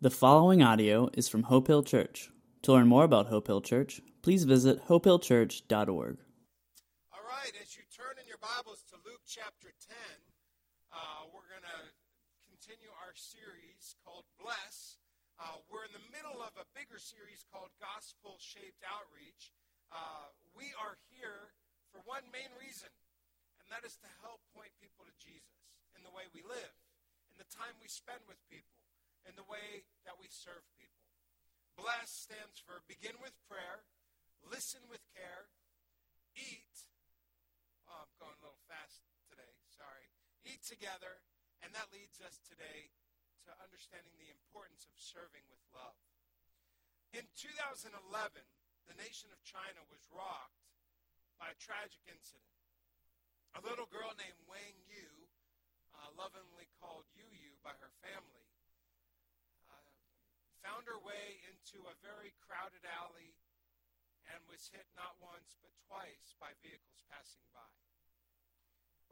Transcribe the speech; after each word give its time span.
The 0.00 0.08
following 0.08 0.64
audio 0.64 1.12
is 1.12 1.28
from 1.28 1.52
Hope 1.52 1.68
Hill 1.68 1.84
Church. 1.84 2.32
To 2.64 2.72
learn 2.72 2.88
more 2.88 3.04
about 3.04 3.28
Hope 3.28 3.52
Hill 3.52 3.60
Church, 3.60 4.00
please 4.24 4.48
visit 4.48 4.88
hopehillchurch.org. 4.88 6.16
All 7.12 7.26
right, 7.28 7.52
as 7.60 7.76
you 7.76 7.84
turn 7.92 8.16
in 8.16 8.24
your 8.24 8.40
Bibles 8.40 8.80
to 8.88 8.96
Luke 9.04 9.20
chapter 9.28 9.76
10, 9.76 9.92
uh, 10.88 11.28
we're 11.28 11.44
going 11.52 11.68
to 11.68 11.92
continue 12.48 12.88
our 12.96 13.12
series 13.12 13.92
called 14.00 14.24
Bless. 14.40 14.96
Uh, 15.36 15.60
we're 15.68 15.84
in 15.84 15.92
the 15.92 16.08
middle 16.08 16.40
of 16.40 16.56
a 16.56 16.64
bigger 16.72 16.96
series 16.96 17.44
called 17.52 17.68
Gospel 17.76 18.40
Shaped 18.40 18.80
Outreach. 18.80 19.52
Uh, 19.92 20.32
we 20.56 20.72
are 20.80 20.96
here 21.12 21.52
for 21.92 22.00
one 22.08 22.24
main 22.32 22.48
reason, 22.56 22.88
and 23.60 23.68
that 23.68 23.84
is 23.84 24.00
to 24.00 24.08
help 24.24 24.40
point 24.56 24.72
people 24.80 25.04
to 25.04 25.12
Jesus 25.20 25.76
in 25.92 26.00
the 26.08 26.12
way 26.16 26.24
we 26.32 26.40
live, 26.40 26.72
in 27.28 27.36
the 27.36 27.52
time 27.52 27.76
we 27.84 27.92
spend 27.92 28.24
with 28.24 28.40
people 28.48 28.79
in 29.28 29.36
the 29.36 29.46
way 29.48 29.84
that 30.08 30.16
we 30.16 30.28
serve 30.30 30.64
people. 30.76 31.04
Bless 31.76 32.12
stands 32.12 32.60
for 32.60 32.84
begin 32.84 33.16
with 33.20 33.32
prayer, 33.48 33.84
listen 34.44 34.84
with 34.88 35.00
care, 35.16 35.48
eat. 36.36 36.76
Oh, 37.88 38.04
I'm 38.04 38.12
going 38.20 38.36
a 38.36 38.44
little 38.44 38.64
fast 38.68 39.00
today, 39.28 39.54
sorry. 39.72 40.12
Eat 40.44 40.60
together, 40.64 41.20
and 41.64 41.72
that 41.72 41.92
leads 41.92 42.20
us 42.20 42.40
today 42.44 42.92
to 43.48 43.56
understanding 43.64 44.12
the 44.20 44.32
importance 44.32 44.84
of 44.88 44.96
serving 45.00 45.44
with 45.48 45.60
love. 45.72 45.96
In 47.16 47.26
2011, 47.34 47.96
the 48.86 48.96
nation 49.00 49.32
of 49.32 49.40
China 49.42 49.82
was 49.88 50.04
rocked 50.12 50.68
by 51.40 51.50
a 51.50 51.58
tragic 51.58 52.04
incident. 52.06 52.46
A 53.58 53.64
little 53.64 53.88
girl 53.90 54.14
named 54.14 54.38
Wang 54.46 54.76
Yue, 54.86 55.26
uh, 55.96 56.12
lovingly 56.14 56.70
called 56.78 57.08
Yue 57.16 57.32
Yue 57.34 57.58
by 57.66 57.74
her 57.82 57.90
family, 58.04 58.46
found 60.60 60.84
her 60.84 61.00
way 61.00 61.40
into 61.60 61.84
a 61.84 62.00
very 62.00 62.32
crowded 62.40 62.80
alley 62.88 63.36
and 64.32 64.40
was 64.48 64.72
hit 64.72 64.88
not 64.96 65.20
once 65.20 65.60
but 65.60 65.76
twice 65.84 66.32
by 66.40 66.56
vehicles 66.64 67.04
passing 67.12 67.44
by. 67.52 67.68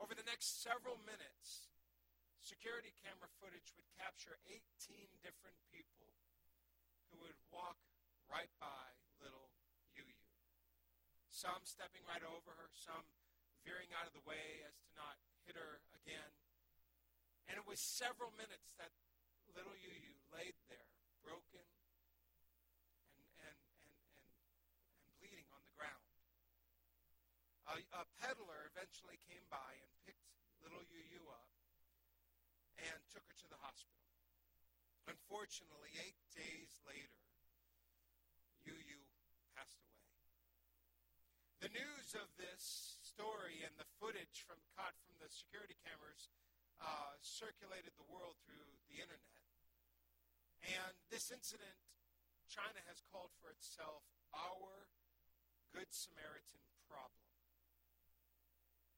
Over 0.00 0.17
the 0.17 0.25
next 0.25 0.64
several 0.64 0.97
minutes, 1.05 1.69
security 2.41 2.97
camera 3.05 3.28
footage 3.37 3.77
would 3.77 3.84
capture 4.00 4.41
18 4.48 4.64
different 5.20 5.61
people 5.69 6.17
who 7.12 7.20
would 7.20 7.37
walk 7.53 7.77
right 8.33 8.48
by 8.56 8.97
little 9.20 9.53
Yue 9.92 10.09
Yue. 10.09 10.33
Some 11.28 11.69
stepping 11.69 12.00
right 12.09 12.25
over 12.25 12.56
her, 12.56 12.72
some 12.72 13.05
veering 13.61 13.92
out 13.92 14.09
of 14.09 14.17
the 14.17 14.25
way 14.25 14.65
as 14.65 14.81
to 14.81 14.89
not 14.97 15.20
hit 15.44 15.61
her 15.61 15.84
again. 16.00 16.33
And 17.53 17.61
it 17.61 17.69
was 17.69 17.77
several 17.77 18.33
minutes 18.41 18.72
that 18.81 18.97
little 19.53 19.77
Yue 19.77 19.92
Yue 19.92 20.20
laid 20.33 20.56
there 20.72 20.89
broken 21.20 21.67
and, 23.12 23.27
and, 23.44 23.59
and, 23.84 23.97
and, 24.17 24.28
and 25.05 25.12
bleeding 25.19 25.48
on 25.53 25.61
the 25.65 25.75
ground. 25.75 26.05
A, 27.69 27.77
a 28.00 28.05
peddler 28.24 28.64
eventually 28.72 29.20
came 29.28 29.44
by 29.52 29.77
and 29.77 29.91
picked 30.08 30.24
little 30.64 30.80
Yue 30.88 31.05
Yue 31.12 31.28
up 31.28 31.52
and 32.80 32.98
took 33.12 33.25
her 33.28 33.36
to 33.44 33.48
the 33.52 33.60
hospital. 33.60 34.08
Unfortunately, 35.05 35.92
eight 36.00 36.20
days 36.33 36.80
later, 36.88 37.16
Yue 38.64 38.77
Yue 38.77 39.05
passed 39.52 39.80
away. 39.84 40.08
The 41.60 41.72
news 41.77 42.16
of 42.16 42.28
this 42.41 42.97
story 43.05 43.60
and 43.64 43.75
the 43.77 43.88
footage 44.00 44.44
from 44.48 44.60
caught 44.72 44.97
from 45.05 45.20
the 45.20 45.28
security 45.28 45.77
cameras 45.84 46.32
uh, 46.80 47.16
circulated 47.20 47.92
the 48.00 48.08
world 48.08 48.41
through 48.48 48.69
the 48.88 49.03
internet. 49.03 49.44
And 50.64 50.94
this 51.12 51.28
incident, 51.28 51.77
China 52.48 52.80
has 52.88 53.05
called 53.12 53.32
for 53.41 53.53
itself 53.53 54.08
our 54.32 54.88
Good 55.72 55.92
Samaritan 55.92 56.64
problem. 56.88 57.28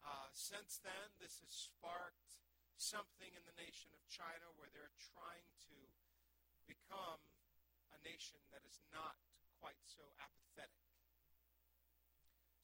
Uh, 0.01 0.29
since 0.33 0.81
then, 0.81 1.13
this 1.21 1.41
has 1.45 1.53
sparked 1.53 2.41
something 2.81 3.29
in 3.37 3.45
the 3.45 3.57
nation 3.61 3.93
of 3.93 4.01
China 4.09 4.49
where 4.57 4.73
they're 4.73 4.97
trying 4.97 5.45
to 5.69 5.77
become 6.65 7.21
a 7.93 7.99
nation 8.01 8.41
that 8.51 8.65
is 8.65 8.81
not 8.89 9.21
quite 9.61 9.81
so 9.85 10.03
apathetic. 10.17 10.85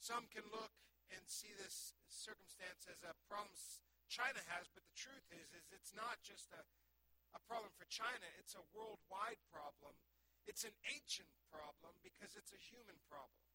Some 0.01 0.31
can 0.33 0.49
look 0.49 0.73
and 1.13 1.21
see 1.29 1.53
this 1.53 1.93
circumstance 2.09 2.89
as 2.89 3.05
a 3.05 3.13
problem 3.29 3.53
China 4.07 4.39
has, 4.55 4.71
but 4.71 4.87
the 4.87 4.97
truth 4.97 5.27
is, 5.35 5.51
is 5.51 5.67
it's 5.75 5.93
not 5.93 6.23
just 6.23 6.49
a 6.55 6.63
a 7.37 7.43
problem 7.45 7.69
for 7.77 7.85
China, 7.93 8.25
it's 8.41 8.57
a 8.57 8.65
worldwide 8.73 9.41
problem. 9.53 9.93
It's 10.49 10.65
an 10.65 10.73
ancient 10.89 11.29
problem 11.53 11.93
because 12.01 12.33
it's 12.33 12.57
a 12.57 12.61
human 12.61 12.97
problem. 13.13 13.46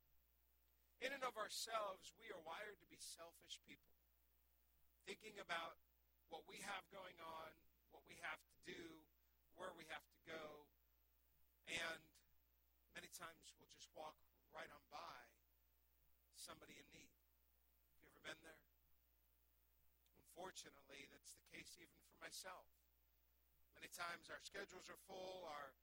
In 1.02 1.10
and 1.18 1.26
of 1.26 1.34
ourselves, 1.34 2.14
we 2.22 2.30
are 2.30 2.38
wired 2.46 2.78
to 2.78 2.86
be 2.94 3.02
selfish 3.02 3.58
people, 3.66 3.98
thinking 5.10 5.34
about 5.42 5.82
what 6.30 6.46
we 6.46 6.62
have 6.62 6.86
going 6.94 7.18
on, 7.18 7.50
what 7.90 8.06
we 8.06 8.22
have 8.22 8.38
to 8.38 8.54
do, 8.70 9.02
where 9.58 9.74
we 9.74 9.90
have 9.90 10.06
to 10.06 10.20
go, 10.30 10.70
and 11.66 12.06
many 12.94 13.10
times 13.18 13.50
we'll 13.58 13.74
just 13.74 13.90
walk 13.98 14.14
right 14.54 14.70
on 14.70 14.84
by 14.94 15.18
somebody 16.38 16.78
in 16.78 16.86
need. 16.94 17.10
Have 17.10 18.06
you 18.06 18.14
ever 18.14 18.22
been 18.22 18.42
there? 18.46 18.62
Unfortunately, 20.30 21.10
that's 21.10 21.34
the 21.34 21.46
case 21.50 21.82
even 21.82 21.98
for 22.14 22.22
myself. 22.22 22.70
Many 23.74 23.90
times 23.90 24.30
our 24.30 24.42
schedules 24.46 24.86
are 24.86 25.02
full, 25.10 25.50
our, 25.50 25.74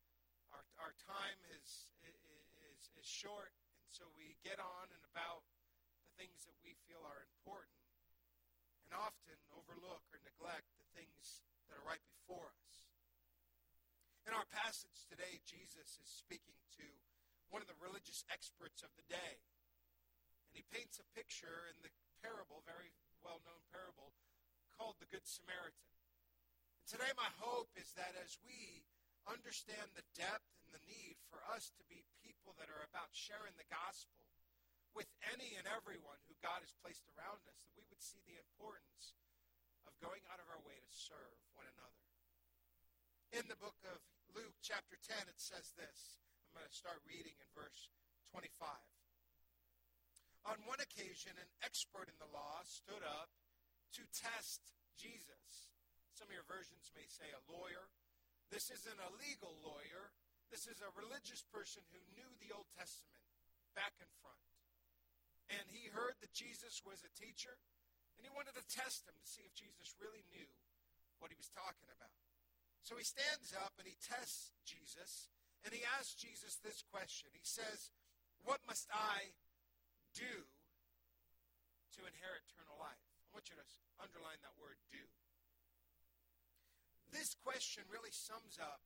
our, 0.54 0.64
our 0.78 0.94
time 1.02 1.42
is, 1.58 1.90
is, 2.06 2.86
is 2.94 3.06
short, 3.10 3.50
so 3.92 4.04
we 4.14 4.36
get 4.44 4.60
on 4.60 4.86
and 4.92 5.04
about 5.12 5.44
the 6.04 6.12
things 6.20 6.44
that 6.44 6.56
we 6.60 6.76
feel 6.84 7.00
are 7.04 7.24
important 7.24 7.78
and 8.88 8.96
often 8.96 9.36
overlook 9.52 10.04
or 10.12 10.20
neglect 10.24 10.68
the 10.80 10.88
things 10.96 11.44
that 11.68 11.76
are 11.76 11.84
right 11.84 12.02
before 12.08 12.52
us. 12.52 12.88
In 14.28 14.36
our 14.36 14.48
passage 14.52 15.08
today, 15.08 15.40
Jesus 15.48 15.96
is 16.00 16.08
speaking 16.08 16.56
to 16.76 16.84
one 17.48 17.64
of 17.64 17.68
the 17.68 17.80
religious 17.80 18.28
experts 18.28 18.84
of 18.84 18.92
the 18.96 19.08
day. 19.08 19.40
And 20.48 20.52
he 20.52 20.64
paints 20.68 21.00
a 21.00 21.12
picture 21.16 21.68
in 21.72 21.80
the 21.80 21.92
parable, 22.20 22.60
very 22.64 22.92
well 23.24 23.40
known 23.44 23.60
parable, 23.72 24.12
called 24.76 25.00
the 25.00 25.08
Good 25.08 25.24
Samaritan. 25.24 25.88
And 26.76 26.84
Today, 26.88 27.12
my 27.16 27.28
hope 27.40 27.72
is 27.76 27.92
that 27.96 28.16
as 28.20 28.36
we 28.44 28.84
understand 29.28 29.92
the 29.92 30.08
depth 30.16 30.48
and 30.64 30.72
the 30.76 30.84
need 30.88 31.20
for 31.28 31.40
us 31.52 31.72
to 31.76 31.84
be 31.88 32.04
people 32.48 32.64
that 32.64 32.72
are 32.72 32.88
about 32.88 33.12
sharing 33.12 33.52
the 33.60 33.68
gospel 33.68 34.24
with 34.96 35.04
any 35.36 35.52
and 35.60 35.68
everyone 35.68 36.16
who 36.24 36.32
God 36.40 36.64
has 36.64 36.72
placed 36.80 37.04
around 37.12 37.44
us, 37.44 37.60
that 37.60 37.76
we 37.76 37.84
would 37.92 38.00
see 38.00 38.24
the 38.24 38.40
importance 38.40 39.12
of 39.84 39.92
going 40.00 40.24
out 40.32 40.40
of 40.40 40.48
our 40.48 40.64
way 40.64 40.80
to 40.80 40.88
serve 40.88 41.36
one 41.52 41.68
another. 41.76 42.04
In 43.36 43.44
the 43.52 43.60
book 43.60 43.76
of 43.92 44.00
Luke, 44.32 44.56
chapter 44.64 44.96
10, 44.96 45.28
it 45.28 45.36
says 45.36 45.76
this. 45.76 46.16
I'm 46.48 46.56
going 46.56 46.64
to 46.64 46.72
start 46.72 47.04
reading 47.04 47.36
in 47.36 47.48
verse 47.52 47.92
25. 48.32 48.48
On 50.48 50.56
one 50.64 50.80
occasion, 50.80 51.36
an 51.36 51.52
expert 51.60 52.08
in 52.08 52.16
the 52.16 52.32
law 52.32 52.64
stood 52.64 53.04
up 53.04 53.28
to 54.00 54.08
test 54.16 54.72
Jesus. 54.96 55.68
Some 56.16 56.32
of 56.32 56.36
your 56.40 56.48
versions 56.48 56.96
may 56.96 57.04
say 57.12 57.28
a 57.28 57.44
lawyer. 57.52 57.92
This 58.48 58.72
isn't 58.72 59.04
a 59.04 59.12
legal 59.20 59.52
lawyer. 59.60 60.16
This 60.58 60.74
is 60.74 60.82
a 60.82 60.98
religious 60.98 61.46
person 61.54 61.86
who 61.94 62.02
knew 62.18 62.26
the 62.42 62.50
Old 62.50 62.66
Testament 62.74 63.22
back 63.78 63.94
and 64.02 64.10
front. 64.18 64.42
And 65.54 65.62
he 65.70 65.86
heard 65.86 66.18
that 66.18 66.34
Jesus 66.34 66.82
was 66.82 66.98
a 67.06 67.14
teacher, 67.14 67.54
and 68.18 68.26
he 68.26 68.34
wanted 68.34 68.58
to 68.58 68.66
test 68.66 69.06
him 69.06 69.14
to 69.14 69.22
see 69.22 69.46
if 69.46 69.54
Jesus 69.54 69.94
really 70.02 70.26
knew 70.34 70.50
what 71.22 71.30
he 71.30 71.38
was 71.38 71.46
talking 71.54 71.86
about. 71.94 72.10
So 72.82 72.98
he 72.98 73.06
stands 73.06 73.54
up 73.54 73.78
and 73.78 73.86
he 73.86 73.94
tests 74.02 74.50
Jesus, 74.66 75.30
and 75.62 75.70
he 75.70 75.86
asks 75.94 76.18
Jesus 76.18 76.58
this 76.58 76.82
question. 76.90 77.30
He 77.30 77.46
says, 77.46 77.94
What 78.42 78.58
must 78.66 78.90
I 78.90 79.30
do 80.10 80.42
to 81.94 82.00
inherit 82.02 82.42
eternal 82.50 82.82
life? 82.82 82.98
I 82.98 83.30
want 83.30 83.46
you 83.46 83.54
to 83.54 83.66
underline 84.02 84.42
that 84.42 84.58
word 84.58 84.82
do. 84.90 85.06
This 87.14 87.38
question 87.46 87.86
really 87.86 88.10
sums 88.10 88.58
up 88.58 88.82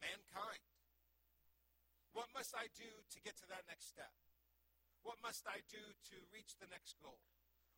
mankind. 0.00 0.62
What 2.12 2.32
must 2.32 2.56
I 2.56 2.72
do 2.72 2.88
to 2.88 3.18
get 3.20 3.36
to 3.44 3.46
that 3.52 3.68
next 3.68 3.92
step? 3.92 4.12
What 5.04 5.20
must 5.20 5.44
I 5.44 5.60
do 5.68 5.80
to 5.80 6.16
reach 6.32 6.56
the 6.56 6.70
next 6.72 6.96
goal? 6.98 7.20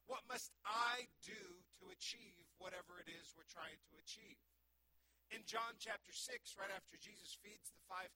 What 0.07 0.25
must 0.25 0.55
I 0.65 1.11
do 1.21 1.37
to 1.83 1.93
achieve 1.93 2.49
whatever 2.57 2.97
it 3.03 3.11
is 3.13 3.37
we're 3.37 3.51
trying 3.51 3.77
to 3.93 3.95
achieve? 4.01 4.41
In 5.29 5.45
John 5.45 5.77
chapter 5.77 6.15
6, 6.15 6.57
right 6.57 6.73
after 6.73 6.97
Jesus 6.97 7.37
feeds 7.37 7.69
the 7.69 7.85
5,000, 7.85 8.09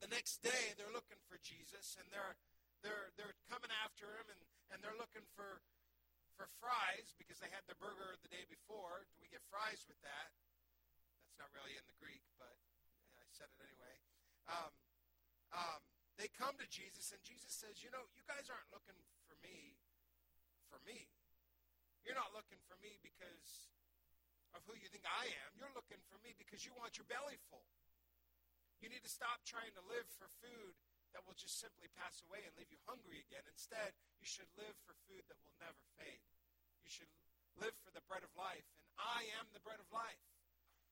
the 0.00 0.08
next 0.08 0.40
day 0.40 0.72
they're 0.80 0.94
looking 0.94 1.20
for 1.28 1.36
Jesus 1.44 2.00
and 2.00 2.08
they're, 2.08 2.40
they're, 2.80 3.12
they're 3.20 3.36
coming 3.52 3.68
after 3.84 4.08
him 4.08 4.32
and, 4.32 4.40
and 4.72 4.78
they're 4.80 4.96
looking 4.96 5.26
for 5.36 5.60
for 6.36 6.52
fries 6.60 7.16
because 7.16 7.40
they 7.40 7.48
had 7.48 7.64
the 7.64 7.74
burger 7.80 8.12
the 8.20 8.28
day 8.28 8.44
before. 8.52 9.08
Do 9.16 9.18
we 9.24 9.32
get 9.32 9.40
fries 9.48 9.80
with 9.88 9.96
that? 10.04 10.36
Said 13.36 13.52
it 13.52 13.60
anyway. 13.68 13.94
Um, 14.48 14.72
um, 15.52 15.80
they 16.16 16.32
come 16.32 16.56
to 16.56 16.68
Jesus, 16.72 17.12
and 17.12 17.20
Jesus 17.20 17.52
says, 17.52 17.84
You 17.84 17.92
know, 17.92 18.08
you 18.16 18.24
guys 18.24 18.48
aren't 18.48 18.72
looking 18.72 18.96
for 19.28 19.36
me 19.44 19.76
for 20.72 20.80
me. 20.88 21.12
You're 22.00 22.16
not 22.16 22.32
looking 22.32 22.58
for 22.64 22.80
me 22.80 22.96
because 23.04 23.68
of 24.56 24.64
who 24.64 24.72
you 24.80 24.88
think 24.88 25.04
I 25.04 25.28
am. 25.44 25.50
You're 25.60 25.74
looking 25.76 26.00
for 26.08 26.16
me 26.24 26.32
because 26.40 26.64
you 26.64 26.72
want 26.72 26.96
your 26.96 27.04
belly 27.12 27.36
full. 27.52 27.68
You 28.80 28.88
need 28.88 29.04
to 29.04 29.12
stop 29.12 29.44
trying 29.44 29.76
to 29.76 29.84
live 29.84 30.08
for 30.16 30.32
food 30.40 30.72
that 31.12 31.24
will 31.28 31.36
just 31.36 31.60
simply 31.60 31.92
pass 31.96 32.24
away 32.24 32.40
and 32.44 32.52
leave 32.56 32.72
you 32.72 32.80
hungry 32.88 33.20
again. 33.20 33.44
Instead, 33.48 33.92
you 34.16 34.28
should 34.28 34.48
live 34.56 34.76
for 34.88 34.96
food 35.04 35.24
that 35.28 35.40
will 35.44 35.56
never 35.60 35.82
fade. 36.00 36.24
You 36.84 36.92
should 36.92 37.10
live 37.60 37.76
for 37.84 37.92
the 37.92 38.04
bread 38.08 38.24
of 38.24 38.32
life, 38.36 38.64
and 38.80 38.84
I 38.96 39.28
am 39.40 39.48
the 39.52 39.64
bread 39.64 39.80
of 39.80 39.88
life. 39.92 40.24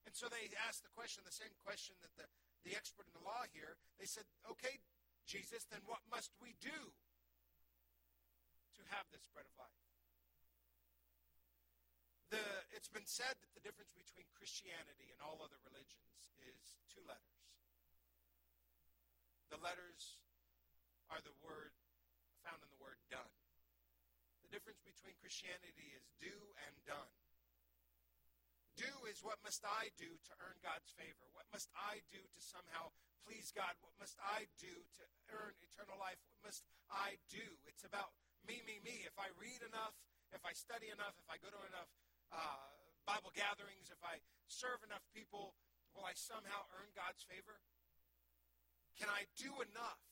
And 0.04 0.12
so 0.12 0.28
they 0.28 0.52
asked 0.68 0.84
the 0.84 0.92
question, 0.92 1.24
the 1.24 1.34
same 1.34 1.52
question 1.64 1.96
that 2.04 2.12
the, 2.14 2.28
the 2.68 2.76
expert 2.76 3.08
in 3.08 3.14
the 3.16 3.24
law 3.24 3.48
here. 3.50 3.80
They 3.96 4.08
said, 4.08 4.28
Okay, 4.44 4.80
Jesus, 5.24 5.64
then 5.68 5.80
what 5.88 6.04
must 6.12 6.32
we 6.40 6.52
do 6.60 6.78
to 8.76 8.82
have 8.92 9.08
this 9.08 9.24
bread 9.32 9.48
of 9.48 9.56
life? 9.56 9.80
The, 12.28 12.44
it's 12.76 12.90
been 12.90 13.08
said 13.08 13.32
that 13.40 13.52
the 13.56 13.64
difference 13.64 13.94
between 13.94 14.28
Christianity 14.36 15.08
and 15.14 15.20
all 15.24 15.40
other 15.40 15.60
religions 15.64 16.34
is 16.44 16.76
two 16.90 17.04
letters. 17.06 17.40
The 19.54 19.60
letters 19.62 20.18
are 21.08 21.22
the 21.22 21.36
word 21.46 21.72
found 22.42 22.60
in 22.60 22.68
the 22.68 22.82
word 22.82 23.00
done. 23.08 23.32
The 24.44 24.52
difference 24.52 24.82
between 24.84 25.16
Christianity 25.22 25.94
is 25.96 26.04
do 26.20 26.34
and 26.66 26.74
done. 26.84 27.12
Do 28.74 28.90
is 29.06 29.22
what 29.22 29.38
must 29.46 29.62
I 29.62 29.94
do 29.94 30.10
to 30.10 30.32
earn 30.42 30.58
God's 30.58 30.90
favor? 30.98 31.30
What 31.30 31.46
must 31.54 31.70
I 31.78 32.02
do 32.10 32.18
to 32.18 32.40
somehow 32.42 32.90
please 33.22 33.54
God? 33.54 33.72
What 33.80 33.94
must 34.02 34.18
I 34.18 34.50
do 34.58 34.74
to 34.98 35.04
earn 35.30 35.54
eternal 35.62 35.94
life? 35.96 36.18
What 36.26 36.50
must 36.50 36.66
I 36.90 37.22
do? 37.30 37.44
It's 37.70 37.86
about 37.86 38.10
me, 38.44 38.60
me, 38.66 38.82
me. 38.82 39.06
If 39.06 39.14
I 39.14 39.30
read 39.38 39.62
enough, 39.62 39.94
if 40.34 40.42
I 40.42 40.52
study 40.52 40.90
enough, 40.90 41.14
if 41.22 41.28
I 41.30 41.38
go 41.38 41.48
to 41.54 41.60
enough 41.70 41.90
uh, 42.34 42.74
Bible 43.06 43.30
gatherings, 43.30 43.94
if 43.94 44.02
I 44.02 44.18
serve 44.50 44.82
enough 44.82 45.06
people, 45.14 45.54
will 45.94 46.04
I 46.04 46.18
somehow 46.18 46.66
earn 46.74 46.90
God's 46.98 47.22
favor? 47.24 47.62
Can 48.98 49.06
I 49.06 49.30
do 49.38 49.50
enough 49.62 50.02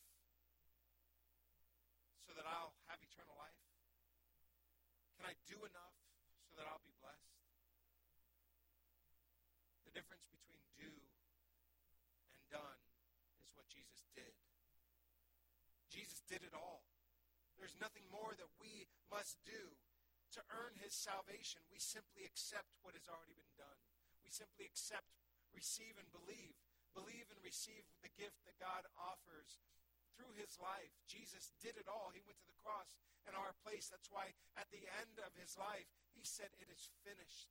so 2.22 2.30
that 2.38 2.46
I'll 2.46 2.74
have 2.86 3.02
eternal 3.02 3.34
life? 3.38 3.58
Can 5.18 5.26
I 5.26 5.34
do 5.46 5.58
enough 5.66 5.96
so 6.46 6.58
that 6.58 6.66
I'll 6.66 6.82
be 6.82 6.94
blessed? 6.98 7.32
The 9.92 10.00
difference 10.00 10.24
between 10.32 10.64
do 10.80 10.88
and 10.88 12.40
done 12.48 12.80
is 13.44 13.52
what 13.52 13.68
Jesus 13.68 14.08
did. 14.16 14.32
Jesus 15.92 16.24
did 16.24 16.40
it 16.40 16.56
all. 16.56 16.80
There's 17.60 17.76
nothing 17.76 18.08
more 18.08 18.32
that 18.32 18.48
we 18.56 18.88
must 19.12 19.36
do 19.44 19.76
to 20.32 20.40
earn 20.48 20.80
his 20.80 20.96
salvation. 20.96 21.60
We 21.68 21.76
simply 21.76 22.24
accept 22.24 22.72
what 22.80 22.96
has 22.96 23.04
already 23.04 23.36
been 23.36 23.52
done. 23.60 23.80
We 24.24 24.32
simply 24.32 24.64
accept, 24.64 25.12
receive, 25.52 26.00
and 26.00 26.08
believe 26.08 26.56
believe 26.96 27.28
and 27.32 27.40
receive 27.40 27.84
the 28.04 28.12
gift 28.16 28.36
that 28.44 28.60
God 28.60 28.84
offers 28.96 29.60
through 30.16 30.32
his 30.36 30.60
life. 30.60 30.92
Jesus 31.08 31.52
did 31.64 31.76
it 31.80 31.88
all. 31.88 32.12
He 32.12 32.24
went 32.24 32.38
to 32.44 32.48
the 32.48 32.60
cross 32.60 32.92
in 33.24 33.32
our 33.32 33.56
place. 33.64 33.88
That's 33.88 34.12
why 34.12 34.36
at 34.60 34.68
the 34.68 34.84
end 35.00 35.16
of 35.24 35.32
his 35.36 35.56
life, 35.56 35.88
he 36.12 36.24
said, 36.24 36.52
It 36.60 36.68
is 36.68 36.92
finished. 37.04 37.48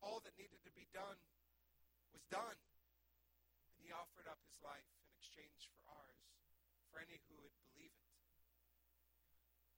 All 0.00 0.20
that 0.24 0.36
needed 0.36 0.60
to 0.64 0.72
be 0.72 0.88
done 0.92 1.16
was 2.14 2.24
done. 2.30 2.58
And 3.74 3.82
he 3.82 3.90
offered 3.90 4.30
up 4.30 4.38
his 4.46 4.56
life 4.62 4.86
in 5.02 5.10
exchange 5.18 5.66
for 5.74 5.82
ours, 5.90 6.22
for 6.88 7.02
any 7.02 7.18
who 7.26 7.34
would 7.42 7.58
believe 7.66 7.90
it. 7.90 8.10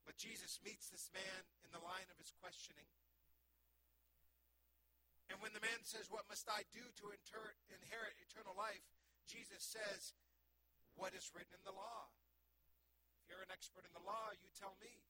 But 0.05 0.21
Jesus 0.21 0.61
meets 0.61 0.93
this 0.93 1.09
man 1.17 1.43
in 1.65 1.73
the 1.73 1.83
line 1.83 2.07
of 2.13 2.21
his 2.21 2.31
questioning. 2.37 2.87
And 5.27 5.43
when 5.43 5.51
the 5.57 5.65
man 5.65 5.83
says, 5.83 6.07
What 6.07 6.29
must 6.31 6.47
I 6.47 6.63
do 6.71 6.85
to 7.03 7.11
inter- 7.11 7.59
inherit 7.67 8.15
eternal 8.23 8.55
life? 8.55 8.87
Jesus 9.27 9.67
says, 9.67 10.15
What 10.95 11.17
is 11.19 11.35
written 11.35 11.51
in 11.57 11.65
the 11.67 11.75
law? 11.75 12.07
If 13.19 13.27
you're 13.27 13.43
an 13.43 13.51
expert 13.51 13.83
in 13.83 13.91
the 13.91 14.07
law, 14.07 14.31
you 14.39 14.47
tell 14.55 14.79
me. 14.79 15.03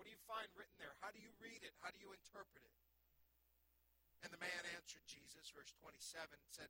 What 0.00 0.08
do 0.08 0.12
you 0.16 0.24
find 0.24 0.48
written 0.56 0.72
there? 0.80 0.96
How 1.04 1.12
do 1.12 1.20
you 1.20 1.28
read 1.36 1.60
it? 1.60 1.76
How 1.84 1.92
do 1.92 2.00
you 2.00 2.16
interpret 2.16 2.64
it? 2.64 2.72
And 4.20 4.28
the 4.32 4.42
man 4.42 4.62
answered 4.76 5.04
Jesus, 5.08 5.48
verse 5.52 5.72
27, 5.80 6.28
said, 6.52 6.68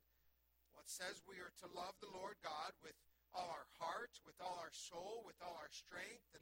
it 0.81 0.89
says 0.89 1.21
we 1.29 1.37
are 1.37 1.53
to 1.61 1.69
love 1.77 1.93
the 2.01 2.09
Lord 2.09 2.41
God 2.41 2.73
with 2.81 2.97
all 3.37 3.53
our 3.53 3.69
heart, 3.77 4.17
with 4.25 4.35
all 4.41 4.57
our 4.57 4.73
soul, 4.73 5.21
with 5.23 5.37
all 5.37 5.53
our 5.61 5.69
strength, 5.69 6.33
and 6.33 6.41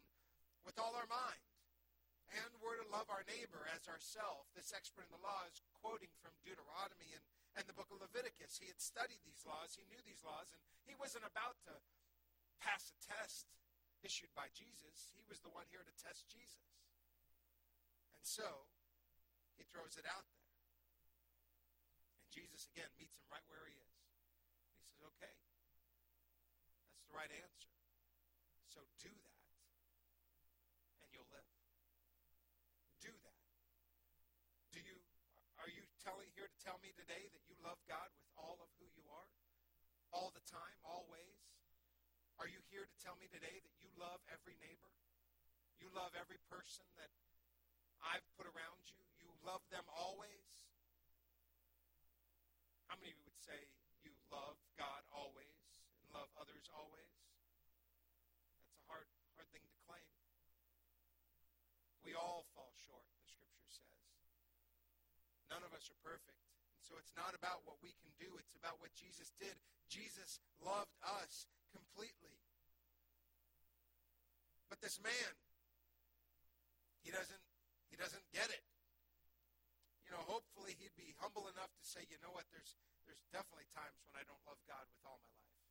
with 0.63 0.79
all 0.79 0.95
our 0.95 1.11
mind. 1.11 1.43
And 2.31 2.47
we're 2.63 2.79
to 2.79 2.87
love 2.87 3.11
our 3.11 3.27
neighbor 3.27 3.67
as 3.75 3.89
ourselves. 3.91 4.53
This 4.55 4.71
expert 4.71 5.11
in 5.11 5.13
the 5.13 5.25
law 5.25 5.43
is 5.49 5.59
quoting 5.83 6.13
from 6.23 6.31
Deuteronomy 6.45 7.11
and, 7.11 7.25
and 7.59 7.65
the 7.67 7.75
book 7.75 7.91
of 7.91 7.99
Leviticus. 7.99 8.61
He 8.61 8.71
had 8.71 8.79
studied 8.79 9.19
these 9.27 9.43
laws, 9.43 9.75
he 9.75 9.83
knew 9.91 9.99
these 10.07 10.23
laws, 10.23 10.47
and 10.53 10.61
he 10.87 10.95
wasn't 10.95 11.27
about 11.27 11.59
to 11.67 11.75
pass 12.63 12.93
a 12.93 12.97
test 13.03 13.49
issued 14.05 14.31
by 14.37 14.47
Jesus. 14.55 15.11
He 15.19 15.25
was 15.27 15.43
the 15.43 15.51
one 15.51 15.67
here 15.67 15.83
to 15.83 15.95
test 15.99 16.31
Jesus. 16.31 16.79
And 18.15 18.23
so, 18.23 18.71
he 19.59 19.67
throws 19.67 19.99
it 19.99 20.07
out 20.07 20.23
there. 20.31 20.38
And 22.29 22.45
Jesus, 22.45 22.69
again, 22.69 22.85
meets 23.01 23.17
him 23.17 23.25
right 23.33 23.41
where 23.49 23.65
he 23.65 23.73
is. 23.73 23.93
He 24.77 24.85
says, 24.85 25.01
okay, 25.01 25.33
that's 26.93 27.09
the 27.09 27.17
right 27.17 27.33
answer. 27.33 27.73
So 28.69 28.85
do 29.01 29.09
that. 29.09 29.41
And 31.01 31.09
you'll 31.09 31.25
live. 31.33 31.49
Do 33.01 33.09
that. 33.09 33.41
Do 34.77 34.79
you 34.85 35.01
are 35.57 35.73
you 35.73 35.81
telling 36.05 36.29
here 36.37 36.45
to 36.45 36.59
tell 36.61 36.77
me 36.85 36.93
today 36.93 37.33
that 37.33 37.41
you 37.49 37.57
love 37.65 37.81
God 37.89 38.13
with 38.13 38.29
all 38.37 38.61
of 38.61 38.69
who 38.77 38.85
you 38.93 39.09
are? 39.09 39.29
All 40.13 40.29
the 40.29 40.45
time, 40.45 40.77
always? 40.85 41.33
Are 42.37 42.45
you 42.45 42.61
here 42.69 42.85
to 42.85 42.97
tell 43.01 43.17
me 43.17 43.25
today 43.33 43.57
that 43.57 43.75
you 43.81 43.89
love 43.97 44.21
every 44.29 44.53
neighbor? 44.61 44.93
You 45.81 45.89
love 45.97 46.13
every 46.13 46.37
person 46.45 46.85
that 47.01 47.09
I've 48.05 48.23
put 48.37 48.45
around 48.45 48.85
you? 48.85 49.01
You 49.17 49.33
love 49.41 49.65
them 49.73 49.83
always? 49.89 50.69
How 52.89 52.97
many 52.97 53.13
of 53.13 53.21
you 53.21 53.29
would 53.29 53.38
say 53.49 53.57
you 54.05 54.13
love 54.29 54.53
God 54.77 55.01
always 55.09 55.57
and 55.97 56.05
love 56.13 56.29
others 56.37 56.69
always? 56.69 57.09
That's 58.61 58.77
a 58.77 58.85
hard, 58.85 59.09
hard 59.33 59.49
thing 59.49 59.65
to 59.65 59.77
claim. 59.89 60.05
We 62.05 62.13
all 62.13 62.45
fall 62.53 62.69
short. 62.85 63.09
The 63.25 63.29
scripture 63.33 63.73
says. 63.73 63.89
None 65.49 65.65
of 65.65 65.73
us 65.73 65.89
are 65.89 65.97
perfect. 66.05 66.37
And 66.77 66.85
so 66.85 66.93
it's 67.01 67.17
not 67.17 67.33
about 67.33 67.65
what 67.65 67.81
we 67.81 67.97
can 67.97 68.13
do, 68.21 68.29
it's 68.37 68.53
about 68.53 68.77
what 68.77 68.93
Jesus 68.93 69.33
did. 69.41 69.57
Jesus 69.89 70.37
loved 70.61 70.93
us 71.01 71.49
completely. 71.73 72.37
But 74.69 74.77
this 74.85 75.01
man, 75.01 75.33
he 77.01 77.09
doesn't 77.09 77.41
he 77.89 77.97
doesn't 77.97 78.21
get 78.29 78.53
it. 78.53 78.61
You 80.09 80.17
know, 80.17 80.25
hopefully 80.25 80.73
he'd 80.81 80.97
be 80.97 81.13
humble 81.21 81.45
enough 81.53 81.69
to 81.69 81.85
say, 81.85 82.01
you 82.09 82.17
know 82.25 82.33
what, 82.33 82.49
there's 82.49 82.73
there's 83.05 83.21
definitely 83.29 83.69
times 83.69 84.01
when 84.09 84.17
I 84.17 84.25
don't 84.25 84.41
love 84.49 84.57
God 84.65 84.89
with 84.89 85.05
all 85.05 85.21
my 85.21 85.33
life. 85.37 85.61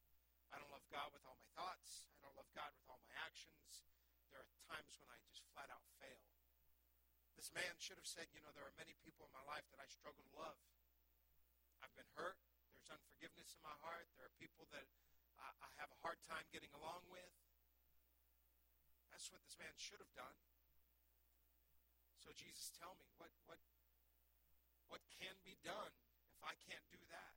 I 0.55 0.63
don't 0.63 0.71
love 0.71 0.87
God 0.95 1.11
with 1.11 1.27
all 1.27 1.35
my 1.35 1.51
thoughts. 1.59 2.07
I 2.15 2.23
don't 2.23 2.39
love 2.39 2.47
God 2.55 2.71
with 2.79 2.87
all 2.87 3.03
my 3.03 3.15
actions. 3.19 3.83
There 4.31 4.39
are 4.39 4.51
times 4.71 4.95
when 5.03 5.11
I 5.11 5.19
just 5.27 5.43
flat 5.51 5.67
out 5.75 5.83
fail. 5.99 6.23
This 7.35 7.51
man 7.51 7.83
should 7.83 7.99
have 7.99 8.07
said, 8.07 8.31
You 8.31 8.39
know, 8.47 8.55
there 8.55 8.63
are 8.63 8.79
many 8.79 8.95
people 9.03 9.27
in 9.27 9.35
my 9.35 9.43
life 9.43 9.67
that 9.75 9.83
I 9.83 9.91
struggle 9.91 10.23
to 10.23 10.35
love. 10.39 10.59
I've 11.83 11.95
been 11.99 12.07
hurt. 12.15 12.39
There's 12.79 12.95
unforgiveness 12.95 13.59
in 13.59 13.63
my 13.67 13.75
heart. 13.83 14.07
There 14.15 14.31
are 14.31 14.37
people 14.39 14.71
that 14.71 14.87
I, 15.43 15.51
I 15.67 15.71
have 15.83 15.91
a 15.91 15.99
hard 15.99 16.23
time 16.31 16.47
getting 16.55 16.71
along 16.79 17.11
with. 17.11 17.35
That's 19.11 19.35
what 19.35 19.43
this 19.43 19.59
man 19.59 19.75
should 19.83 19.99
have 19.99 20.15
done. 20.15 20.39
So, 22.23 22.31
Jesus, 22.39 22.71
tell 22.79 22.95
me, 23.03 23.11
what, 23.19 23.35
what, 23.51 23.59
what 24.89 25.05
can 25.21 25.37
be 25.45 25.57
done 25.65 25.95
if 26.35 26.41
I 26.45 26.57
can't 26.69 26.85
do 26.93 27.01
that? 27.13 27.35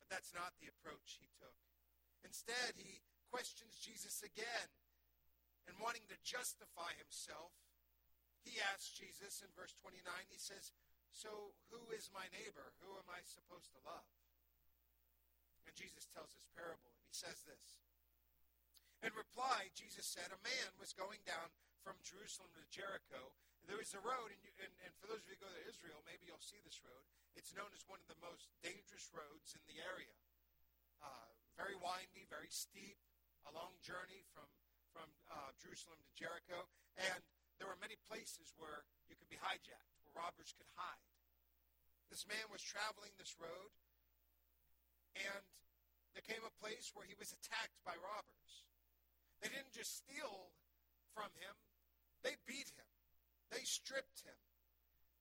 But 0.00 0.08
that's 0.10 0.32
not 0.32 0.56
the 0.58 0.68
approach 0.68 1.20
he 1.20 1.28
took. 1.36 1.56
Instead, 2.24 2.76
he 2.80 3.04
questions 3.28 3.76
Jesus 3.76 4.24
again 4.24 4.68
and 5.68 5.80
wanting 5.80 6.04
to 6.08 6.18
justify 6.24 6.92
himself 6.96 7.52
he 8.44 8.60
asks 8.60 8.92
Jesus 8.92 9.40
in 9.40 9.48
verse 9.56 9.72
29, 9.80 10.04
he 10.28 10.36
says, 10.36 10.76
So 11.08 11.56
who 11.72 11.80
is 11.96 12.12
my 12.12 12.28
neighbor? 12.28 12.76
Who 12.84 12.92
am 13.00 13.08
I 13.08 13.24
supposed 13.24 13.72
to 13.72 13.80
love? 13.88 14.04
And 15.64 15.72
Jesus 15.72 16.04
tells 16.12 16.28
this 16.36 16.52
parable, 16.52 16.92
and 16.92 17.08
he 17.08 17.16
says 17.16 17.40
this. 17.48 17.80
In 19.00 19.16
reply, 19.16 19.72
Jesus 19.72 20.04
said, 20.04 20.28
A 20.28 20.44
man 20.44 20.76
was 20.76 20.92
going 20.92 21.24
down 21.24 21.56
from 21.80 21.96
Jerusalem 22.04 22.52
to 22.52 22.68
Jericho. 22.68 23.32
There 23.64 23.80
was 23.80 23.96
a 23.96 24.02
road, 24.04 24.28
and, 24.28 24.40
you, 24.44 24.52
and, 24.60 24.72
and 24.84 24.92
for 25.00 25.08
those 25.08 25.24
of 25.24 25.28
you 25.28 25.40
who 25.40 25.48
go 25.48 25.52
to 25.52 25.64
Israel, 25.64 26.04
maybe 26.04 26.28
you'll 26.28 26.44
see 26.44 26.60
this 26.68 26.84
road. 26.84 27.04
It's 27.32 27.56
known 27.56 27.72
as 27.72 27.80
one 27.88 27.96
of 27.96 28.08
the 28.12 28.20
most 28.20 28.52
dangerous 28.60 29.08
roads 29.08 29.56
in 29.56 29.62
the 29.64 29.80
area. 29.80 30.12
Uh, 31.00 31.32
very 31.56 31.76
windy, 31.76 32.28
very 32.28 32.52
steep, 32.52 33.00
a 33.48 33.52
long 33.56 33.72
journey 33.80 34.24
from, 34.36 34.48
from 34.92 35.08
uh, 35.32 35.56
Jerusalem 35.56 35.96
to 36.00 36.12
Jericho, 36.12 36.68
and 37.00 37.20
there 37.56 37.68
were 37.68 37.80
many 37.80 37.96
places 38.04 38.52
where 38.60 38.84
you 39.08 39.16
could 39.16 39.32
be 39.32 39.40
hijacked, 39.40 39.96
where 40.04 40.12
robbers 40.12 40.52
could 40.56 40.68
hide. 40.76 41.08
This 42.12 42.28
man 42.28 42.44
was 42.52 42.60
traveling 42.60 43.16
this 43.16 43.32
road, 43.40 43.72
and 45.16 45.44
there 46.12 46.24
came 46.24 46.44
a 46.44 46.54
place 46.60 46.92
where 46.92 47.08
he 47.08 47.16
was 47.16 47.32
attacked 47.32 47.80
by 47.82 47.96
robbers. 47.96 48.52
They 49.40 49.48
didn't 49.50 49.72
just 49.72 50.04
steal 50.04 50.52
from 51.16 51.32
him, 51.40 51.54
they 52.22 52.36
beat 52.46 52.70
him, 52.76 52.93
they 53.54 53.62
stripped 53.62 54.26
him. 54.26 54.34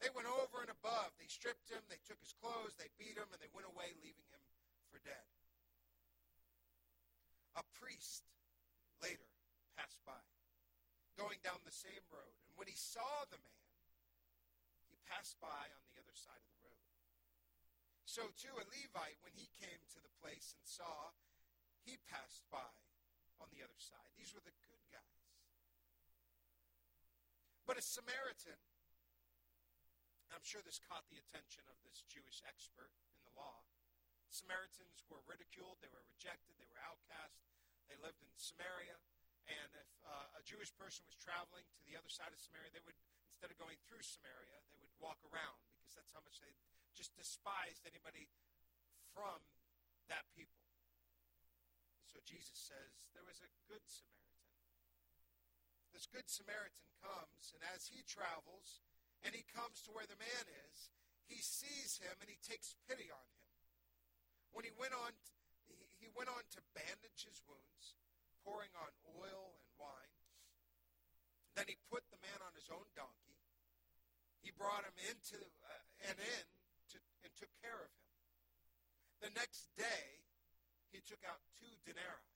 They 0.02 0.10
went 0.12 0.28
over 0.28 0.66
and 0.66 0.74
above. 0.74 1.14
They 1.22 1.30
stripped 1.30 1.70
him, 1.70 1.80
they 1.88 2.02
took 2.04 2.20
his 2.20 2.34
clothes, 2.36 2.76
they 2.76 2.90
beat 2.98 3.16
him, 3.16 3.30
and 3.30 3.40
they 3.40 3.54
went 3.54 3.70
away, 3.70 3.94
leaving 4.02 4.28
him 4.34 4.44
for 4.90 5.00
dead. 5.06 5.24
A 7.56 7.64
priest 7.78 8.26
later 9.00 9.30
passed 9.78 10.02
by, 10.04 10.20
going 11.16 11.38
down 11.46 11.62
the 11.64 11.72
same 11.72 12.04
road. 12.10 12.36
And 12.50 12.58
when 12.58 12.68
he 12.68 12.76
saw 12.76 13.30
the 13.30 13.38
man, 13.38 13.70
he 14.90 14.98
passed 15.06 15.38
by 15.38 15.70
on 15.78 15.84
the 15.94 16.02
other 16.02 16.18
side 16.18 16.42
of 16.42 16.50
the 16.58 16.62
road. 16.66 16.84
So 18.10 18.28
too 18.34 18.52
a 18.58 18.66
Levite, 18.66 19.22
when 19.22 19.38
he 19.38 19.48
came 19.62 19.82
to 19.94 20.00
the 20.02 20.12
place 20.20 20.58
and 20.58 20.66
saw, 20.66 21.14
he 21.86 22.02
passed 22.10 22.44
by 22.50 22.74
on 23.38 23.48
the 23.54 23.62
other 23.62 23.78
side. 23.78 24.10
These 24.18 24.34
were 24.34 24.42
the. 24.42 24.52
But 27.64 27.80
a 27.80 27.84
Samaritan, 27.84 28.60
I'm 30.36 30.44
sure 30.44 30.60
this 30.66 30.84
caught 30.84 31.08
the 31.08 31.22
attention 31.22 31.64
of 31.72 31.80
this 31.88 32.04
Jewish 32.12 32.44
expert 32.44 32.92
in 33.16 33.22
the 33.24 33.34
law. 33.40 33.64
Samaritans 34.28 35.06
were 35.08 35.22
ridiculed, 35.30 35.80
they 35.80 35.94
were 35.94 36.04
rejected, 36.10 36.58
they 36.60 36.68
were 36.68 36.82
outcast. 36.84 37.40
They 37.88 38.00
lived 38.02 38.20
in 38.24 38.32
Samaria, 38.36 38.98
and 39.48 39.70
if 39.76 39.92
uh, 40.08 40.40
a 40.40 40.44
Jewish 40.44 40.72
person 40.76 41.04
was 41.06 41.20
traveling 41.20 41.68
to 41.78 41.84
the 41.84 42.00
other 42.00 42.10
side 42.10 42.32
of 42.32 42.40
Samaria, 42.40 42.72
they 42.72 42.84
would, 42.84 42.96
instead 43.30 43.52
of 43.52 43.60
going 43.60 43.78
through 43.86 44.04
Samaria, 44.04 44.58
they 44.72 44.80
would 44.80 44.92
walk 45.04 45.20
around 45.28 45.60
because 45.78 46.00
that's 46.00 46.16
how 46.16 46.24
much 46.24 46.40
they 46.40 46.52
just 46.96 47.12
despised 47.20 47.84
anybody 47.84 48.32
from 49.12 49.44
that 50.08 50.26
people. 50.32 50.64
So 52.08 52.24
Jesus 52.24 52.56
says 52.56 53.04
there 53.12 53.26
was 53.28 53.44
a 53.44 53.50
good 53.68 53.84
Samaritan. 53.86 54.23
This 55.94 56.10
good 56.10 56.26
Samaritan 56.26 56.90
comes, 57.06 57.54
and 57.54 57.62
as 57.78 57.86
he 57.86 58.02
travels, 58.10 58.82
and 59.22 59.32
he 59.32 59.46
comes 59.54 59.86
to 59.86 59.94
where 59.94 60.10
the 60.10 60.18
man 60.18 60.46
is, 60.68 60.90
he 61.30 61.38
sees 61.40 62.02
him 62.02 62.12
and 62.20 62.28
he 62.28 62.42
takes 62.42 62.76
pity 62.90 63.08
on 63.14 63.24
him. 63.30 63.46
When 64.52 64.66
he 64.66 64.74
went 64.74 64.98
on, 64.98 65.14
he 66.02 66.10
went 66.18 66.34
on 66.34 66.44
to 66.58 66.60
bandage 66.74 67.24
his 67.30 67.40
wounds, 67.46 67.96
pouring 68.42 68.74
on 68.76 68.92
oil 69.22 69.54
and 69.54 69.70
wine. 69.80 70.18
Then 71.56 71.70
he 71.70 71.78
put 71.88 72.04
the 72.10 72.20
man 72.26 72.42
on 72.42 72.54
his 72.58 72.68
own 72.74 72.86
donkey. 72.98 73.38
He 74.42 74.52
brought 74.52 74.84
him 74.84 74.98
into 75.08 75.40
uh, 75.40 76.10
an 76.10 76.18
inn 76.20 76.48
to, 76.92 76.98
and 77.24 77.32
took 77.38 77.54
care 77.64 77.78
of 77.78 77.88
him. 77.88 78.10
The 79.24 79.32
next 79.40 79.72
day, 79.80 80.26
he 80.92 81.00
took 81.06 81.22
out 81.24 81.40
two 81.56 81.72
denarii 81.88 82.34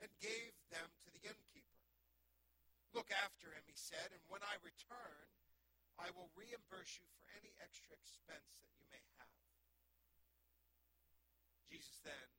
and 0.00 0.12
gave 0.22 0.54
them 0.70 0.86
to 1.02 1.08
the 1.10 1.24
innkeeper. 1.24 1.43
Look 2.94 3.10
after 3.10 3.50
him, 3.50 3.66
he 3.66 3.74
said, 3.74 4.14
and 4.14 4.22
when 4.30 4.40
I 4.46 4.54
return, 4.62 5.26
I 5.98 6.14
will 6.14 6.30
reimburse 6.38 6.98
you 7.02 7.06
for 7.18 7.26
any 7.34 7.50
extra 7.58 7.94
expense 7.98 8.54
that 8.62 8.70
you 8.78 8.86
may 8.90 9.02
have. 9.18 9.34
Jesus 11.66 11.98
then 12.06 12.30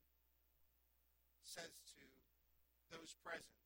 says 1.43 1.75
to 1.95 2.03
those 2.87 3.15
present, 3.19 3.59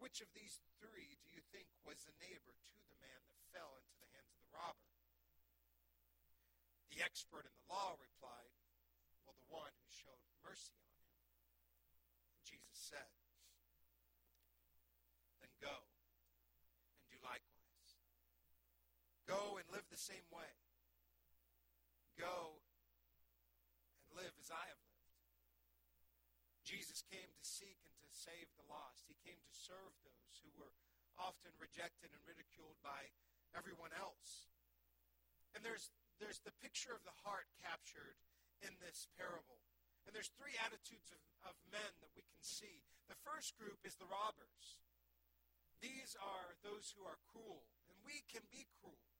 Which 0.00 0.24
of 0.24 0.32
these 0.32 0.64
three 0.80 1.20
do 1.20 1.28
you 1.32 1.44
think 1.52 1.68
was 1.84 2.00
the 2.08 2.16
neighbor 2.24 2.56
to 2.56 2.80
the 2.88 2.98
man 3.00 3.20
that 3.28 3.52
fell 3.52 3.76
into 3.76 3.96
the 4.00 4.08
hands 4.16 4.32
of 4.32 4.40
the 4.40 4.52
robber? 4.56 4.88
The 6.92 7.04
expert 7.04 7.44
in 7.48 7.52
the 7.52 7.68
law 7.72 7.96
replied, 7.96 8.52
Well, 9.24 9.36
the 9.40 9.52
one 9.52 9.72
who 9.72 9.88
showed 9.88 10.24
mercy 10.44 10.76
on 10.76 10.92
him. 11.00 11.16
And 12.36 12.42
Jesus 12.44 12.76
said, 12.76 13.08
Then 15.40 15.52
go 15.60 15.72
and 15.72 17.04
do 17.08 17.16
likewise. 17.24 17.90
Go 19.32 19.56
and 19.56 19.64
live 19.72 19.88
the 19.88 19.96
same 19.96 20.28
way. 20.28 20.52
Go 22.20 22.60
and 24.04 24.12
live 24.20 24.36
as 24.36 24.52
I 24.52 24.60
have 24.60 24.82
lived. 24.84 25.16
Jesus 26.68 27.00
came 27.08 27.32
to 27.32 27.44
seek 27.44 27.80
and 27.88 27.96
to 27.96 28.12
save 28.12 28.52
the 28.60 28.68
lost. 28.68 29.08
He 29.08 29.16
came 29.24 29.40
to 29.40 29.54
serve 29.56 29.96
those 30.04 30.36
who 30.44 30.52
were 30.60 30.76
often 31.16 31.48
rejected 31.56 32.12
and 32.12 32.20
ridiculed 32.28 32.76
by 32.84 33.08
everyone 33.56 33.96
else. 33.96 34.52
And 35.56 35.64
there's 35.64 35.88
there's 36.20 36.44
the 36.44 36.52
picture 36.60 36.92
of 36.92 37.00
the 37.08 37.16
heart 37.24 37.48
captured 37.64 38.20
in 38.60 38.76
this 38.84 39.08
parable. 39.16 39.64
And 40.04 40.12
there's 40.12 40.30
three 40.36 40.60
attitudes 40.60 41.08
of, 41.08 41.20
of 41.48 41.56
men 41.72 41.92
that 42.04 42.12
we 42.12 42.20
can 42.20 42.42
see. 42.44 42.84
The 43.08 43.16
first 43.24 43.56
group 43.56 43.80
is 43.80 43.96
the 43.96 44.12
robbers. 44.12 44.84
These 45.80 46.20
are 46.20 46.52
those 46.60 46.92
who 46.94 47.02
are 47.08 47.18
cruel, 47.32 47.64
and 47.88 47.96
we 48.04 48.22
can 48.28 48.44
be 48.52 48.68
cruel. 48.78 49.11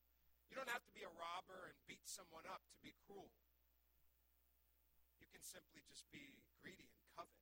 You 0.53 0.61
don't 0.61 0.69
have 0.69 0.85
to 0.85 0.93
be 0.93 1.01
a 1.01 1.17
robber 1.17 1.73
and 1.73 1.77
beat 1.89 2.05
someone 2.05 2.45
up 2.45 2.61
to 2.61 2.77
be 2.85 2.93
cruel. 3.09 3.33
You 5.17 5.25
can 5.33 5.41
simply 5.41 5.81
just 5.89 6.05
be 6.13 6.45
greedy 6.61 6.93
and 6.93 7.01
covet 7.17 7.41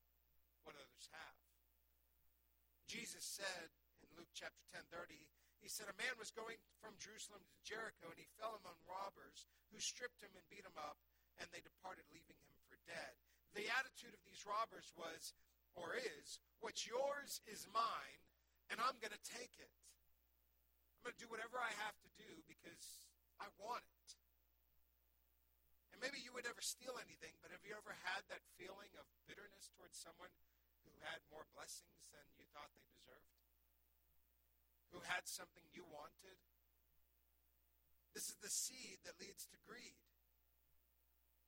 what 0.62 0.79
others 0.79 1.11
have. 1.11 1.35
Jesus 2.87 3.26
said 3.26 3.75
in 3.99 4.14
Luke 4.14 4.31
chapter 4.31 4.62
10 4.71 4.87
30, 4.95 5.26
he 5.59 5.67
said, 5.67 5.90
A 5.90 5.99
man 5.99 6.14
was 6.23 6.31
going 6.31 6.62
from 6.79 6.95
Jerusalem 7.02 7.43
to 7.43 7.67
Jericho, 7.67 8.14
and 8.14 8.21
he 8.23 8.31
fell 8.38 8.55
among 8.62 8.79
robbers 8.87 9.50
who 9.75 9.83
stripped 9.83 10.23
him 10.23 10.31
and 10.38 10.47
beat 10.47 10.62
him 10.62 10.79
up, 10.79 11.02
and 11.43 11.50
they 11.50 11.67
departed, 11.67 12.07
leaving 12.14 12.38
him 12.47 12.55
for 12.71 12.79
dead. 12.87 13.19
The 13.59 13.67
attitude 13.75 14.14
of 14.14 14.23
these 14.23 14.47
robbers 14.47 14.95
was, 14.95 15.35
or 15.75 15.99
is, 15.99 16.38
What's 16.62 16.87
yours 16.87 17.43
is 17.50 17.67
mine, 17.75 18.23
and 18.71 18.79
I'm 18.79 19.02
going 19.02 19.19
to 19.19 19.26
take 19.35 19.59
it. 19.59 19.75
I'm 21.00 21.09
going 21.09 21.16
to 21.16 21.25
do 21.25 21.33
whatever 21.33 21.57
I 21.57 21.73
have 21.80 21.97
to 22.04 22.11
do 22.21 22.28
because 22.45 23.09
I 23.40 23.49
want 23.57 23.80
it. 23.88 24.09
And 25.97 26.04
maybe 26.04 26.21
you 26.21 26.28
would 26.37 26.45
never 26.45 26.61
steal 26.61 27.00
anything, 27.00 27.33
but 27.40 27.49
have 27.57 27.64
you 27.64 27.73
ever 27.73 27.97
had 28.04 28.21
that 28.28 28.45
feeling 28.61 28.92
of 29.00 29.09
bitterness 29.25 29.73
towards 29.73 29.97
someone 29.97 30.28
who 30.85 30.92
had 31.00 31.25
more 31.33 31.49
blessings 31.57 32.04
than 32.12 32.21
you 32.37 32.45
thought 32.52 32.69
they 32.76 32.85
deserved? 32.92 33.33
Who 34.92 35.00
had 35.09 35.25
something 35.25 35.64
you 35.73 35.88
wanted? 35.88 36.37
This 38.12 38.28
is 38.28 38.37
the 38.45 38.52
seed 38.52 39.00
that 39.09 39.16
leads 39.16 39.49
to 39.49 39.57
greed. 39.64 40.04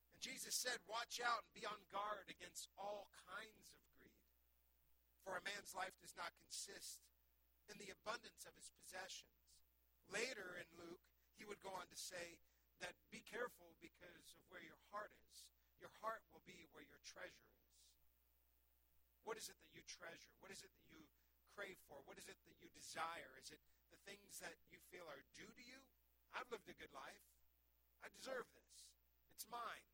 And 0.09 0.17
Jesus 0.17 0.57
said, 0.57 0.81
Watch 0.89 1.21
out 1.21 1.45
and 1.45 1.53
be 1.53 1.69
on 1.69 1.77
guard 1.93 2.25
against 2.25 2.73
all 2.73 3.13
kinds 3.29 3.69
of 3.69 3.77
greed. 4.01 4.17
For 5.21 5.37
a 5.37 5.45
man's 5.45 5.77
life 5.77 5.93
does 6.01 6.17
not 6.17 6.33
consist 6.41 7.05
in 7.69 7.77
the 7.77 7.93
abundance 7.93 8.49
of 8.49 8.57
his 8.57 8.73
possessions. 8.81 9.42
Later 10.11 10.59
in 10.59 10.67
Luke, 10.75 11.03
he 11.37 11.45
would 11.47 11.61
go 11.63 11.71
on 11.73 11.87
to 11.87 11.97
say 11.97 12.39
that 12.83 12.95
be 13.13 13.23
careful 13.23 13.75
because 13.79 14.35
of 14.35 14.43
where 14.51 14.63
your 14.63 14.79
heart 14.91 15.13
is. 15.29 15.47
Your 15.79 15.93
heart 16.03 16.23
will 16.31 16.43
be 16.43 16.67
where 16.75 16.83
your 16.83 16.99
treasure 17.03 17.47
is. 17.59 17.71
What 19.23 19.39
is 19.39 19.47
it 19.47 19.55
that 19.63 19.71
you 19.71 19.83
treasure? 19.87 20.31
What 20.43 20.51
is 20.51 20.63
it 20.63 20.71
that 20.75 20.87
you 20.91 20.99
crave 21.55 21.79
for? 21.87 22.03
What 22.03 22.19
is 22.19 22.27
it 22.27 22.35
that 22.43 22.57
you 22.59 22.67
desire? 22.75 23.31
Is 23.39 23.55
it 23.55 23.61
the 23.87 23.99
things 24.03 24.43
that 24.43 24.59
you 24.67 24.79
feel 24.91 25.07
are 25.07 25.23
due 25.31 25.47
to 25.47 25.63
you? 25.63 25.79
I've 26.35 26.49
lived 26.51 26.67
a 26.67 26.75
good 26.75 26.91
life. 26.91 27.23
I 28.03 28.11
deserve 28.11 28.49
this. 28.51 28.75
It's 29.31 29.47
mine. 29.47 29.87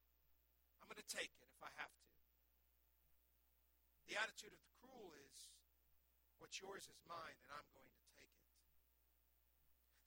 I'm 0.82 0.90
going 0.90 0.98
to 0.98 1.12
take 1.14 1.30
it 1.30 1.50
if 1.54 1.62
I 1.62 1.70
have 1.78 1.94
to. 1.94 2.10
The 4.10 4.18
attitude 4.18 4.56
of 4.56 4.62
the 4.66 4.74
cruel 4.82 5.14
is 5.30 5.54
what's 6.42 6.58
yours 6.58 6.90
is 6.90 6.98
mine, 7.06 7.38
and 7.46 7.54
I'm 7.54 7.70
going 7.70 7.86
to. 7.86 7.99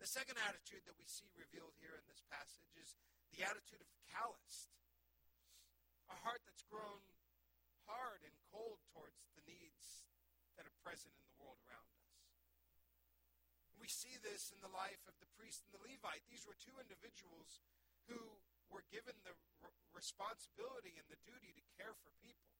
The 0.02 0.11
second 0.11 0.35
attitude 0.50 0.82
that 0.90 0.99
we 0.99 1.06
see 1.06 1.30
revealed 1.38 1.78
here 1.78 1.94
in 1.94 2.02
this 2.11 2.26
passage 2.26 2.75
is 2.75 2.99
the 3.30 3.47
attitude 3.47 3.78
of 3.78 3.87
calloused. 4.11 4.75
A 6.11 6.18
heart 6.26 6.42
that's 6.42 6.66
grown 6.66 7.06
hard 7.87 8.18
and 8.26 8.35
cold 8.50 8.82
towards 8.90 9.23
the 9.38 9.47
needs 9.47 10.02
that 10.59 10.66
are 10.66 10.75
present 10.82 11.14
in 11.14 11.23
the 11.30 11.38
world 11.38 11.62
around 11.71 11.87
us. 12.02 12.18
We 13.78 13.87
see 13.87 14.18
this 14.18 14.50
in 14.50 14.59
the 14.59 14.75
life 14.75 15.06
of 15.06 15.14
the 15.23 15.30
priest 15.38 15.62
and 15.62 15.71
the 15.71 15.87
Levite. 15.87 16.26
These 16.26 16.50
were 16.50 16.59
two 16.59 16.82
individuals 16.82 17.62
who 18.11 18.18
were 18.75 18.82
given 18.90 19.14
the 19.23 19.38
responsibility 19.94 20.99
and 20.99 21.06
the 21.14 21.23
duty 21.23 21.54
to 21.54 21.62
care 21.78 21.94
for 22.02 22.11
people. 22.18 22.50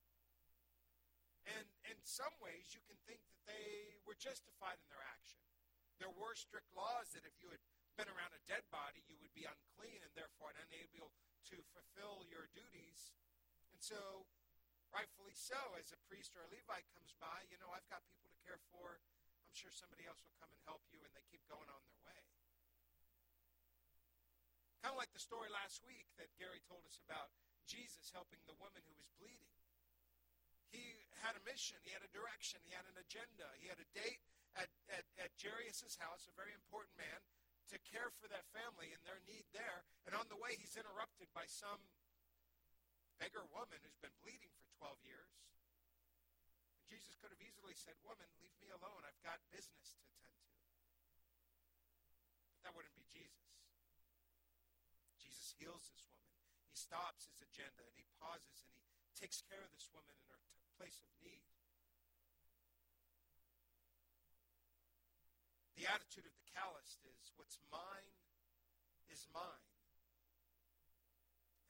And 1.51 1.67
in 1.91 1.99
some 2.07 2.39
ways, 2.39 2.71
you 2.71 2.87
can 2.87 3.03
think 3.03 3.19
that 3.27 3.51
they 3.51 3.99
were 4.07 4.15
justified 4.15 4.79
in 4.79 4.87
their 4.95 5.03
action. 5.11 5.43
There 6.03 6.11
were 6.19 6.35
strict 6.35 6.67
laws 6.75 7.15
that 7.15 7.23
if 7.23 7.39
you 7.39 7.47
had 7.55 7.63
been 7.95 8.11
around 8.11 8.35
a 8.35 8.43
dead 8.51 8.67
body, 8.75 9.07
you 9.07 9.15
would 9.23 9.31
be 9.39 9.47
unclean 9.47 10.03
and 10.03 10.11
therefore 10.19 10.51
unable 10.51 11.15
to 11.47 11.63
fulfill 11.71 12.27
your 12.27 12.51
duties. 12.51 13.15
And 13.71 13.79
so 13.79 14.27
rightfully 14.91 15.39
so, 15.39 15.79
as 15.79 15.95
a 15.95 15.99
priest 16.11 16.35
or 16.35 16.43
a 16.43 16.51
Levite 16.51 16.91
comes 16.91 17.15
by, 17.23 17.47
you 17.47 17.55
know, 17.63 17.71
I've 17.71 17.87
got 17.87 18.03
people 18.11 18.27
to 18.35 18.41
care 18.43 18.59
for. 18.75 18.99
I'm 18.99 19.55
sure 19.55 19.71
somebody 19.71 20.03
else 20.03 20.19
will 20.27 20.35
come 20.43 20.51
and 20.51 20.59
help 20.67 20.83
you, 20.91 20.99
and 21.07 21.15
they 21.15 21.23
keep 21.31 21.47
going 21.47 21.71
on 21.71 21.79
their 21.87 22.03
way. 22.03 22.23
Kind 24.83 24.99
of 24.99 24.99
like 24.99 25.15
the 25.15 25.23
story 25.23 25.55
last 25.55 25.87
week 25.87 26.11
that 26.19 26.35
Gary 26.35 26.67
told 26.67 26.83
us 26.83 26.99
about 27.07 27.31
Jesus 27.71 28.11
helping 28.11 28.43
the 28.51 28.59
woman 28.59 28.83
who 28.91 28.99
was 28.99 29.07
bleeding. 29.23 29.55
He 30.75 30.83
had 31.23 31.39
a 31.39 31.43
mission, 31.47 31.79
he 31.87 31.95
had 31.95 32.03
a 32.03 32.11
direction, 32.11 32.59
he 32.67 32.75
had 32.75 32.91
an 32.91 32.99
agenda, 32.99 33.47
he 33.63 33.71
had 33.71 33.79
a 33.79 33.87
date 33.95 34.19
at, 34.57 34.69
at, 34.93 35.05
at 35.17 35.33
Jairus' 35.41 35.97
house, 35.97 36.29
a 36.29 36.35
very 36.37 36.53
important 36.53 36.93
man, 37.01 37.21
to 37.73 37.81
care 37.89 38.13
for 38.21 38.29
that 38.29 38.45
family 38.53 38.93
and 38.93 39.01
their 39.07 39.21
need 39.25 39.49
there. 39.57 39.87
And 40.05 40.13
on 40.13 40.29
the 40.29 40.37
way, 40.37 40.59
he's 40.61 40.77
interrupted 40.77 41.33
by 41.33 41.49
some 41.49 41.81
beggar 43.17 43.47
woman 43.55 43.81
who's 43.81 43.97
been 44.03 44.13
bleeding 44.21 44.53
for 44.61 44.93
12 44.93 45.09
years. 45.09 45.33
And 46.77 46.85
Jesus 46.85 47.17
could 47.17 47.33
have 47.33 47.41
easily 47.41 47.73
said, 47.73 47.97
Woman, 48.05 48.29
leave 48.43 48.53
me 48.61 48.69
alone. 48.75 49.07
I've 49.09 49.23
got 49.25 49.41
business 49.49 49.97
to 49.97 50.05
attend 50.05 50.37
to. 50.43 50.59
But 52.53 52.61
that 52.69 52.75
wouldn't 52.77 52.99
be 52.99 53.09
Jesus. 53.09 53.49
Jesus 55.17 55.57
heals 55.57 55.89
this 55.89 56.05
woman. 56.13 56.35
He 56.69 56.77
stops 56.77 57.31
his 57.31 57.41
agenda 57.41 57.87
and 57.87 57.97
he 57.97 58.05
pauses 58.21 58.69
and 58.69 58.75
he 59.07 59.15
takes 59.17 59.41
care 59.47 59.63
of 59.63 59.73
this 59.73 59.89
woman 59.95 60.13
in 60.13 60.27
her 60.29 60.43
t- 60.45 60.53
place 60.77 61.01
of 61.01 61.09
need. 61.23 61.41
The 65.77 65.89
attitude 65.89 66.29
of 66.29 66.35
the 66.37 66.47
calloused 66.53 67.01
is 67.09 67.33
what's 67.35 67.59
mine 67.73 68.13
is 69.13 69.29
mine. 69.33 69.69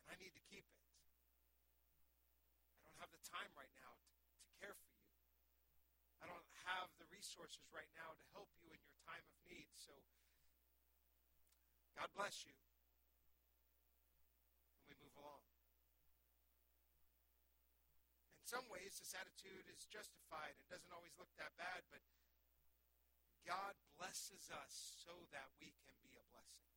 And 0.07 0.15
I 0.15 0.17
need 0.19 0.35
to 0.35 0.45
keep 0.47 0.63
it. 0.63 0.83
I 2.79 2.87
don't 2.87 2.99
have 3.03 3.11
the 3.11 3.23
time 3.27 3.51
right 3.59 3.71
now 3.79 3.91
to, 3.95 4.11
to 4.15 4.51
care 4.63 4.75
for 4.79 4.91
you. 4.95 5.07
I 6.23 6.31
don't 6.31 6.47
have 6.71 6.91
the 7.03 7.07
resources 7.11 7.67
right 7.75 7.91
now 7.99 8.15
to 8.15 8.25
help 8.31 8.51
you 8.63 8.71
in 8.71 8.79
your 8.79 8.99
time 9.03 9.23
of 9.27 9.35
need. 9.47 9.71
So 9.75 9.95
God 11.99 12.11
bless 12.15 12.47
you. 12.47 12.55
And 14.79 14.87
we 14.87 14.95
move 15.03 15.15
along. 15.19 15.43
In 18.43 18.47
some 18.47 18.67
ways, 18.71 18.99
this 19.03 19.15
attitude 19.19 19.67
is 19.71 19.87
justified. 19.91 20.55
It 20.63 20.71
doesn't 20.71 20.91
always 20.95 21.15
look 21.19 21.31
that 21.39 21.55
bad, 21.59 21.83
but 21.91 22.03
God 23.43 23.75
blesses 23.99 24.51
us 24.55 24.71
so 25.03 25.15
that 25.35 25.51
we 25.59 25.75
can 25.83 25.97
be 26.07 26.15
a 26.15 26.25
blessing. 26.31 26.71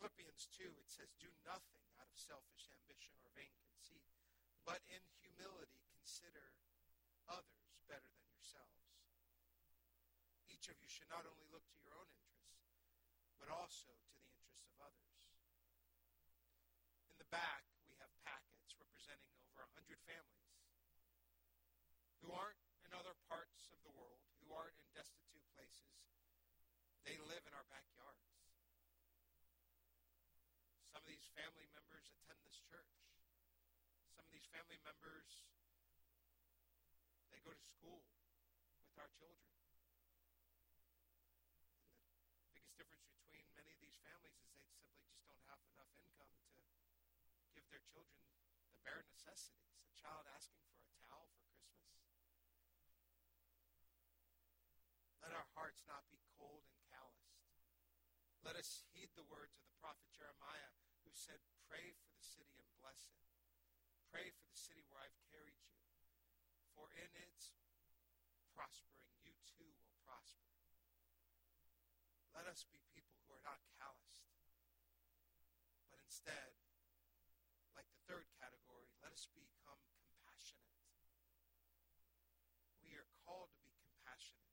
Philippians 0.00 0.48
2, 0.56 0.68
it 0.68 0.88
says, 0.88 1.12
Do 1.20 1.28
nothing 1.44 1.84
out 2.00 2.08
of 2.08 2.16
selfish 2.16 2.68
ambition 2.72 3.12
or 3.20 3.28
vain 3.36 3.52
conceit, 3.68 4.04
but 4.64 4.80
in 4.88 5.00
humility 5.20 5.80
consider 5.92 6.52
others 7.28 7.72
better 7.88 8.08
than 8.08 8.28
yourselves. 8.32 8.84
Each 10.48 10.68
of 10.68 10.76
you 10.80 10.88
should 10.88 11.08
not 11.12 11.24
only 11.28 11.48
look 11.52 11.64
to 11.64 11.80
your 11.84 11.96
own 11.96 12.08
interests, 12.08 12.68
but 13.40 13.52
also 13.52 13.92
to 13.92 14.12
the 14.16 14.28
interests 14.32 14.68
of 14.72 14.80
others. 14.80 15.16
In 17.12 17.16
the 17.20 17.28
back, 17.28 17.64
we 17.88 17.96
have 18.00 18.12
packets 18.24 18.76
representing 18.80 19.36
over 19.52 19.68
100 19.68 20.00
families 20.08 20.44
who 22.24 22.32
aren't 22.32 22.56
in 22.88 22.92
other 22.96 23.12
parts 23.28 23.68
of 23.68 23.76
the 23.84 23.92
world, 23.92 24.24
who 24.40 24.48
aren't 24.56 24.72
in 24.80 24.88
destitute 24.96 25.44
places. 25.52 25.92
They 27.04 27.20
live 27.20 27.44
in 27.44 27.52
our 27.52 27.68
backyards. 27.68 28.32
Some 30.88 31.04
of 31.04 31.08
these 31.12 31.28
family 31.36 31.68
members 31.76 32.08
attend 32.16 32.40
this 32.48 32.64
church. 32.64 32.96
Some 34.16 34.24
of 34.24 34.32
these 34.32 34.48
family 34.48 34.80
members, 34.88 35.44
they 37.28 37.44
go 37.44 37.52
to 37.52 37.60
school 37.60 38.00
with 38.88 38.96
our 38.96 39.12
children. 39.20 39.44
And 42.24 42.40
the 42.40 42.48
biggest 42.56 42.72
difference 42.80 43.04
between 43.04 43.44
many 43.52 43.68
of 43.68 43.80
these 43.84 44.00
families 44.00 44.40
is 44.40 44.48
they 44.56 44.64
simply 44.72 44.96
just 45.12 45.28
don't 45.28 45.44
have 45.52 45.60
enough 45.76 45.92
income 46.00 46.32
to 46.32 47.52
give 47.52 47.68
their 47.68 47.84
children 47.92 48.16
the 48.72 48.80
bare 48.80 49.04
necessities. 49.12 49.76
A 49.92 49.96
child 50.00 50.24
asking 50.32 50.64
for 50.72 50.88
a 50.88 50.96
towel 51.04 51.28
for 51.36 51.44
Christmas 51.52 51.84
Let 55.24 55.32
our 55.32 55.48
hearts 55.56 55.80
not 55.88 56.04
be 56.12 56.20
cold 56.36 56.68
and 56.68 56.76
calloused. 56.92 57.40
Let 58.44 58.60
us 58.60 58.84
heed 58.92 59.08
the 59.16 59.24
words 59.24 59.56
of 59.56 59.64
the 59.64 59.80
prophet 59.80 60.04
Jeremiah, 60.12 60.76
who 61.00 61.16
said, 61.16 61.40
Pray 61.64 61.96
for 61.96 62.12
the 62.12 62.20
city 62.20 62.60
and 62.60 62.68
bless 62.76 63.08
it. 63.08 63.16
Pray 64.12 64.36
for 64.36 64.44
the 64.52 64.60
city 64.60 64.84
where 64.92 65.00
I've 65.00 65.16
carried 65.32 65.56
you. 65.64 65.80
For 66.76 66.92
in 66.92 67.08
its 67.16 67.56
prospering, 68.52 69.16
you 69.24 69.32
too 69.48 69.72
will 69.80 69.96
prosper. 70.04 70.44
Let 72.36 72.44
us 72.44 72.68
be 72.68 72.84
people 72.92 73.16
who 73.24 73.32
are 73.32 73.46
not 73.48 73.64
calloused, 73.80 74.28
but 75.88 76.04
instead, 76.04 76.52
like 77.72 77.88
the 77.88 78.04
third 78.12 78.28
category, 78.36 78.92
let 79.00 79.16
us 79.16 79.24
become 79.32 79.80
compassionate. 80.04 80.76
We 82.84 82.92
are 83.00 83.08
called 83.24 83.56
to 83.56 83.64
be 83.64 83.72
compassionate. 83.80 84.44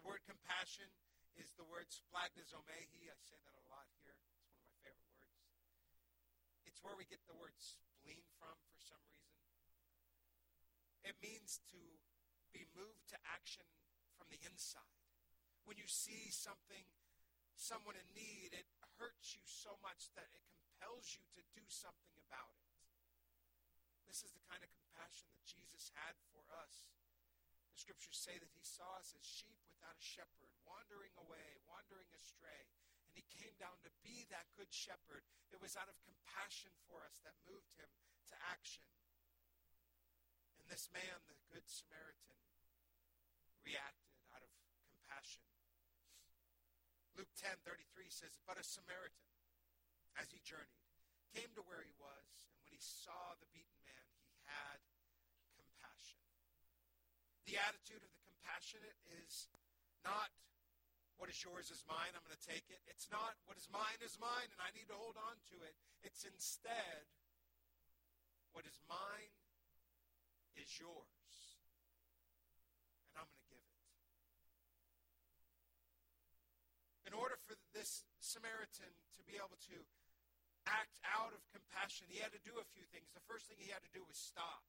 The 0.00 0.08
word 0.08 0.24
compassion 0.24 0.88
is 1.36 1.52
the 1.60 1.68
word 1.68 1.92
splanchnizomai. 1.92 2.88
I 2.88 3.20
say 3.20 3.36
that 3.36 3.52
a 3.52 3.64
lot 3.68 3.84
here. 4.00 4.16
It's 4.16 4.32
one 4.32 4.48
of 4.48 4.64
my 4.64 4.72
favorite 4.80 5.12
words. 5.20 5.44
It's 6.64 6.80
where 6.80 6.96
we 6.96 7.04
get 7.04 7.20
the 7.28 7.36
word 7.36 7.52
spleen 7.60 8.24
from 8.40 8.56
for 8.72 8.80
some 8.80 9.04
reason. 9.12 9.44
It 11.04 11.20
means 11.20 11.60
to 11.76 12.00
be 12.48 12.64
moved 12.72 13.12
to 13.12 13.20
action 13.28 13.68
from 14.16 14.32
the 14.32 14.40
inside. 14.40 15.04
When 15.68 15.76
you 15.76 15.84
see 15.84 16.32
something, 16.32 16.88
someone 17.60 18.00
in 18.00 18.08
need, 18.16 18.56
it 18.56 18.72
hurts 18.96 19.36
you 19.36 19.44
so 19.44 19.76
much 19.84 20.08
that 20.16 20.32
it 20.32 20.44
compels 20.48 21.12
you 21.12 21.28
to 21.36 21.44
do 21.52 21.68
something 21.68 22.16
about 22.24 22.56
it. 22.56 22.72
This 24.08 24.24
is 24.24 24.32
the 24.32 24.40
kind 24.48 24.64
of 24.64 24.72
compassion 24.80 25.28
that 25.28 25.44
Jesus 25.44 25.92
had 25.92 26.16
for 26.32 26.40
us 26.56 26.88
scriptures 27.80 28.20
say 28.20 28.36
that 28.36 28.52
he 28.52 28.60
saw 28.60 29.00
us 29.00 29.16
as 29.16 29.24
sheep 29.24 29.56
without 29.72 29.96
a 29.96 30.04
shepherd, 30.04 30.52
wandering 30.68 31.16
away, 31.16 31.56
wandering 31.64 32.12
astray. 32.12 32.68
And 33.08 33.16
he 33.16 33.24
came 33.32 33.56
down 33.56 33.80
to 33.88 33.90
be 34.04 34.28
that 34.28 34.52
good 34.52 34.68
shepherd. 34.68 35.24
It 35.48 35.64
was 35.64 35.80
out 35.80 35.88
of 35.88 35.96
compassion 36.04 36.76
for 36.84 37.00
us 37.08 37.24
that 37.24 37.32
moved 37.48 37.72
him 37.80 37.88
to 38.28 38.36
action. 38.52 38.84
And 40.60 40.68
this 40.68 40.92
man, 40.92 41.16
the 41.24 41.40
Good 41.48 41.64
Samaritan, 41.64 42.36
reacted 43.64 44.12
out 44.36 44.44
of 44.44 44.52
compassion. 44.92 45.48
Luke 47.16 47.32
10 47.40 47.64
33 47.64 48.12
says, 48.12 48.36
But 48.44 48.60
a 48.60 48.64
Samaritan, 48.64 49.24
as 50.20 50.28
he 50.28 50.44
journeyed, 50.44 50.84
came 51.32 51.50
to 51.56 51.64
where 51.64 51.80
he 51.80 51.96
was, 51.96 52.28
and 52.36 52.44
when 52.52 52.60
he 52.68 52.78
saw 52.78 53.34
the 53.40 53.48
beaten 53.50 53.80
man, 53.88 54.06
he 54.20 54.36
had 54.44 54.78
the 57.48 57.56
attitude 57.56 58.02
of 58.02 58.10
the 58.10 58.22
compassionate 58.28 58.98
is 59.24 59.48
not 60.04 60.28
what 61.20 61.28
is 61.28 61.36
yours 61.44 61.68
is 61.68 61.84
mine, 61.84 62.16
I'm 62.16 62.24
going 62.24 62.32
to 62.32 62.48
take 62.48 62.64
it. 62.72 62.80
It's 62.88 63.12
not 63.12 63.36
what 63.44 63.60
is 63.60 63.68
mine 63.68 64.00
is 64.00 64.16
mine 64.16 64.48
and 64.48 64.60
I 64.64 64.72
need 64.72 64.88
to 64.88 64.96
hold 64.96 65.20
on 65.20 65.36
to 65.52 65.56
it. 65.68 65.76
It's 66.00 66.24
instead 66.24 67.04
what 68.56 68.64
is 68.64 68.80
mine 68.88 69.32
is 70.56 70.72
yours. 70.80 71.36
And 73.12 73.20
I'm 73.20 73.28
going 73.28 73.36
to 73.36 73.50
give 73.52 73.60
it. 73.60 73.76
In 77.12 77.12
order 77.12 77.36
for 77.44 77.52
this 77.76 78.08
Samaritan 78.24 78.88
to 79.20 79.22
be 79.28 79.36
able 79.36 79.60
to 79.68 79.76
act 80.64 80.96
out 81.04 81.36
of 81.36 81.40
compassion, 81.52 82.08
he 82.08 82.16
had 82.16 82.32
to 82.32 82.40
do 82.48 82.56
a 82.56 82.66
few 82.72 82.88
things. 82.88 83.12
The 83.12 83.24
first 83.28 83.44
thing 83.44 83.60
he 83.60 83.68
had 83.68 83.84
to 83.84 83.92
do 83.92 84.00
was 84.08 84.16
stop. 84.16 84.64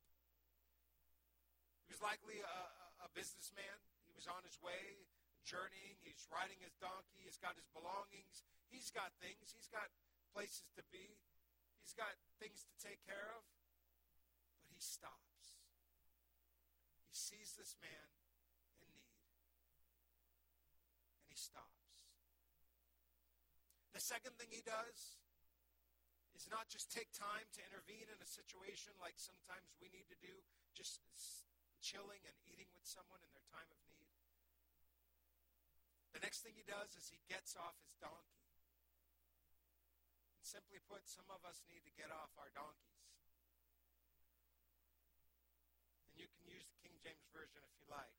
He 1.92 2.00
was 2.00 2.08
likely 2.08 2.40
a, 2.40 2.60
a 3.04 3.12
businessman. 3.12 3.76
He 4.08 4.16
was 4.16 4.24
on 4.24 4.40
his 4.48 4.56
way, 4.64 5.04
journeying. 5.44 6.00
He's 6.00 6.24
riding 6.32 6.56
his 6.64 6.72
donkey. 6.80 7.28
He's 7.28 7.36
got 7.36 7.60
his 7.60 7.68
belongings. 7.76 8.48
He's 8.72 8.96
got 8.96 9.12
things. 9.20 9.52
He's 9.52 9.68
got 9.68 9.92
places 10.32 10.72
to 10.80 10.88
be. 10.88 11.20
He's 11.84 11.92
got 11.92 12.16
things 12.40 12.64
to 12.64 12.72
take 12.80 13.04
care 13.04 13.36
of. 13.36 13.44
But 14.64 14.72
he 14.72 14.80
stops. 14.80 15.60
He 17.04 17.12
sees 17.12 17.60
this 17.60 17.76
man 17.84 18.08
in 18.80 18.88
need. 18.88 19.20
And 21.20 21.28
he 21.28 21.36
stops. 21.36 22.08
The 23.92 24.00
second 24.00 24.40
thing 24.40 24.48
he 24.48 24.64
does 24.64 25.20
is 26.40 26.48
not 26.48 26.72
just 26.72 26.88
take 26.88 27.12
time 27.12 27.52
to 27.52 27.60
intervene 27.68 28.08
in 28.08 28.20
a 28.24 28.30
situation 28.32 28.96
like 29.04 29.20
sometimes 29.20 29.76
we 29.84 29.92
need 29.92 30.08
to 30.08 30.16
do, 30.24 30.32
just 30.72 31.04
chilling 31.82 32.22
and 32.24 32.38
eating 32.46 32.70
with 32.78 32.86
someone 32.86 33.26
in 33.26 33.34
their 33.34 33.46
time 33.50 33.68
of 33.74 33.82
need. 33.90 34.14
The 36.14 36.22
next 36.22 36.46
thing 36.46 36.54
he 36.54 36.64
does 36.64 36.94
is 36.94 37.10
he 37.10 37.18
gets 37.26 37.58
off 37.58 37.74
his 37.82 37.98
donkey. 37.98 38.46
And 40.38 40.46
Simply 40.46 40.78
put, 40.86 41.10
some 41.10 41.26
of 41.34 41.42
us 41.42 41.66
need 41.66 41.82
to 41.90 41.94
get 41.98 42.14
off 42.14 42.30
our 42.38 42.54
donkeys. 42.54 43.10
And 46.14 46.22
you 46.22 46.30
can 46.30 46.46
use 46.46 46.70
the 46.70 46.78
King 46.86 46.94
James 47.02 47.26
Version 47.34 47.66
if 47.66 47.74
you 47.82 47.90
like. 47.90 48.14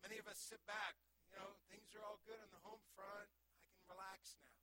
Many 0.00 0.16
of 0.16 0.26
us 0.30 0.40
sit 0.40 0.64
back. 0.64 0.96
You 1.28 1.36
know, 1.36 1.58
things 1.68 1.92
are 1.92 2.00
all 2.06 2.22
good 2.24 2.40
on 2.40 2.48
the 2.54 2.62
home 2.64 2.80
front. 2.96 3.28
I 3.28 3.68
can 3.76 3.84
relax 3.90 4.38
now. 4.40 4.55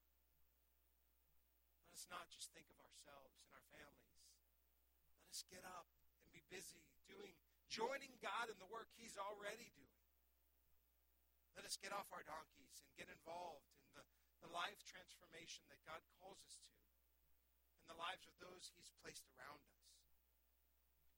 Let 1.94 2.02
us 2.02 2.10
not 2.10 2.26
just 2.34 2.50
think 2.58 2.66
of 2.74 2.82
ourselves 2.82 3.38
and 3.46 3.54
our 3.54 3.62
families. 3.70 4.26
Let 5.22 5.30
us 5.30 5.46
get 5.46 5.62
up 5.62 5.86
and 6.26 6.34
be 6.34 6.42
busy 6.50 6.82
doing, 7.06 7.38
joining 7.70 8.18
God 8.18 8.50
in 8.50 8.58
the 8.58 8.66
work 8.66 8.90
He's 8.98 9.14
already 9.14 9.70
doing. 9.78 10.02
Let 11.54 11.70
us 11.70 11.78
get 11.78 11.94
off 11.94 12.10
our 12.10 12.26
donkeys 12.26 12.82
and 12.82 12.98
get 12.98 13.14
involved 13.14 13.70
in 13.86 13.94
the, 13.94 14.02
the 14.42 14.50
life 14.50 14.82
transformation 14.90 15.70
that 15.70 15.86
God 15.86 16.02
calls 16.18 16.42
us 16.42 16.58
to 16.66 16.74
and 17.78 17.94
the 17.94 18.02
lives 18.02 18.26
of 18.26 18.34
those 18.42 18.74
He's 18.74 18.90
placed 19.06 19.30
around 19.38 19.62
us. 19.62 19.86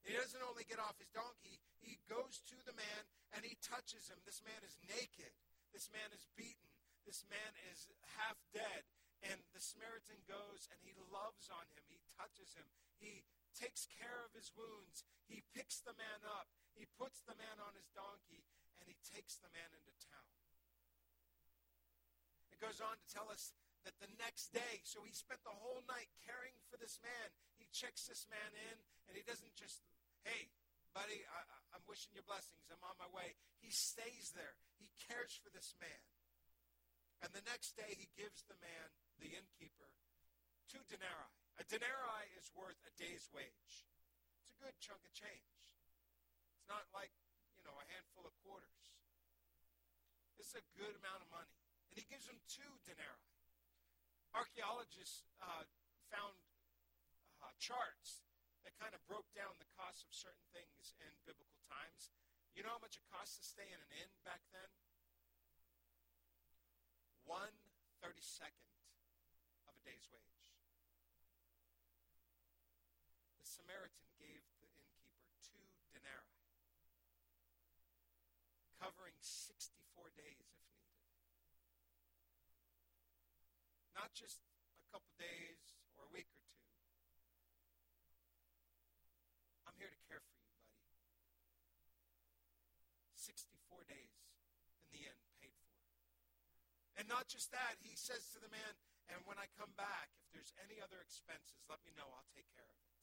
He 0.03 0.11
doesn't 0.11 0.43
only 0.43 0.67
get 0.67 0.83
off 0.83 0.99
his 0.99 1.07
donkey, 1.15 1.63
he 1.79 2.03
goes 2.11 2.43
to 2.51 2.59
the 2.67 2.75
man 2.75 3.03
and 3.31 3.47
he 3.47 3.55
touches 3.63 4.11
him. 4.11 4.19
This 4.27 4.43
man 4.43 4.59
is 4.59 4.75
naked. 4.91 5.31
This 5.71 5.87
man 5.87 6.11
is 6.11 6.27
beaten. 6.35 6.67
This 7.07 7.23
man 7.31 7.51
is 7.71 7.87
half 8.19 8.35
dead. 8.51 8.83
And 9.31 9.41
the 9.57 9.63
Samaritan 9.63 10.21
goes 10.29 10.69
and 10.69 10.77
he 10.85 10.93
loves 11.09 11.49
on 11.49 11.65
him. 11.73 11.83
He 11.89 11.97
touches 12.13 12.53
him. 12.53 12.67
He 13.01 13.25
takes 13.57 13.89
care 13.89 14.21
of 14.21 14.35
his 14.37 14.53
wounds. 14.53 15.07
He 15.25 15.41
picks 15.55 15.81
the 15.81 15.97
man 15.97 16.21
up. 16.25 16.51
He 16.77 16.85
puts 16.99 17.25
the 17.25 17.37
man 17.39 17.57
on 17.57 17.73
his 17.73 17.89
donkey 17.95 18.45
and 18.77 18.85
he 18.85 18.97
takes 19.01 19.41
the 19.41 19.49
man 19.49 19.69
into 19.73 19.93
town. 20.05 20.29
It 22.53 22.61
goes 22.61 22.79
on 22.79 22.95
to 22.95 23.07
tell 23.09 23.27
us 23.31 23.55
that 23.83 23.97
the 23.97 24.11
next 24.21 24.53
day, 24.53 24.81
so 24.85 25.01
he 25.01 25.13
spent 25.13 25.41
the 25.41 25.57
whole 25.57 25.81
night 25.89 26.09
caring 26.25 26.53
for 26.69 26.77
this 26.77 27.01
man. 27.01 27.29
He 27.57 27.65
checks 27.73 28.05
this 28.05 28.29
man 28.29 28.51
in 28.53 28.77
and 29.09 29.13
he 29.17 29.25
doesn't 29.25 29.53
just 29.57 29.81
hey, 30.25 30.49
buddy, 30.97 31.21
I, 31.29 31.77
am 31.77 31.85
wishing 31.85 32.17
you 32.17 32.25
blessings. 32.25 32.65
I'm 32.73 32.81
on 32.81 32.97
my 32.97 33.09
way. 33.13 33.37
He 33.61 33.69
stays 33.69 34.33
there. 34.33 34.57
He 34.81 34.89
cares 35.05 35.37
for 35.37 35.53
this 35.53 35.77
man. 35.77 36.01
And 37.21 37.29
the 37.31 37.45
next 37.45 37.77
day, 37.77 37.93
he 37.93 38.09
gives 38.17 38.43
the 38.49 38.57
man, 38.59 38.89
the 39.19 39.31
innkeeper, 39.31 39.91
two 40.67 40.83
denarii. 40.87 41.35
A 41.59 41.63
denarii 41.67 42.27
is 42.35 42.51
worth 42.51 42.79
a 42.83 42.93
day's 42.99 43.31
wage. 43.31 43.87
It's 44.43 44.51
a 44.51 44.59
good 44.59 44.75
chunk 44.83 44.99
of 45.07 45.13
change. 45.15 45.59
It's 46.59 46.67
not 46.67 46.83
like, 46.91 47.13
you 47.55 47.63
know, 47.63 47.75
a 47.75 47.87
handful 47.95 48.27
of 48.27 48.35
quarters. 48.43 48.91
This 50.35 50.51
is 50.51 50.59
a 50.59 50.65
good 50.75 50.95
amount 50.99 51.23
of 51.23 51.29
money. 51.31 51.55
And 51.91 51.95
he 51.95 52.05
gives 52.11 52.27
him 52.27 52.35
two 52.51 52.71
denarii. 52.83 53.31
Archaeologists 54.35 55.23
uh, 55.39 55.63
found 56.11 56.35
uh, 57.39 57.55
charts 57.55 58.25
that 58.67 58.75
kind 58.75 58.91
of 58.91 58.99
broke 59.07 59.31
down 59.31 59.55
the 59.61 59.69
cost 59.79 60.03
of 60.03 60.11
certain 60.11 60.43
things 60.51 60.91
in 60.99 61.07
biblical 61.23 61.61
times. 61.71 62.11
You 62.51 62.67
know 62.67 62.75
how 62.75 62.83
much 62.83 62.99
it 62.99 63.07
cost 63.07 63.39
to 63.39 63.43
stay 63.47 63.67
in 63.67 63.79
an 63.79 63.91
inn 63.95 64.11
back 64.27 64.43
then? 64.51 64.67
One 67.23 67.55
thirty 68.03 68.21
second 68.21 68.59
of 68.67 68.74
a 68.74 68.74
day's 69.85 70.09
wage. 70.09 70.41
The 73.37 73.45
Samaritan 73.45 74.09
gave 74.17 74.41
the 74.57 74.65
innkeeper 74.65 75.13
two 75.45 75.61
denarii, 75.93 76.41
covering 78.81 79.13
64 79.21 80.09
days 80.17 80.41
if 80.41 80.57
needed. 80.65 81.05
Not 83.93 84.09
just 84.17 84.41
a 84.41 84.89
couple 84.89 85.13
days 85.21 85.77
or 85.93 86.09
a 86.09 86.11
week 86.11 86.27
or 86.33 86.41
two. 86.49 86.65
I'm 89.69 89.77
here 89.77 89.93
to 89.93 90.01
care 90.09 90.19
for 90.25 90.33
you, 90.33 90.49
buddy. 90.49 90.65
64 93.21 93.85
days 93.85 94.17
in 94.81 94.89
the 94.89 95.05
end 95.05 95.21
paid 95.37 95.53
for. 95.61 95.77
And 96.97 97.05
not 97.05 97.29
just 97.29 97.53
that, 97.53 97.77
he 97.85 97.93
says 97.93 98.33
to 98.33 98.41
the 98.41 98.49
man, 98.49 98.73
and 99.13 99.21
when 99.29 99.37
I 99.37 99.45
come 99.53 99.69
back, 99.77 100.09
if 100.17 100.27
there's 100.33 100.53
any 100.65 100.81
other 100.81 100.97
expenses, 101.01 101.61
let 101.69 101.81
me 101.85 101.93
know. 101.93 102.09
I'll 102.09 102.31
take 102.33 102.49
care 102.57 102.65
of 102.65 102.77
it. 102.81 102.93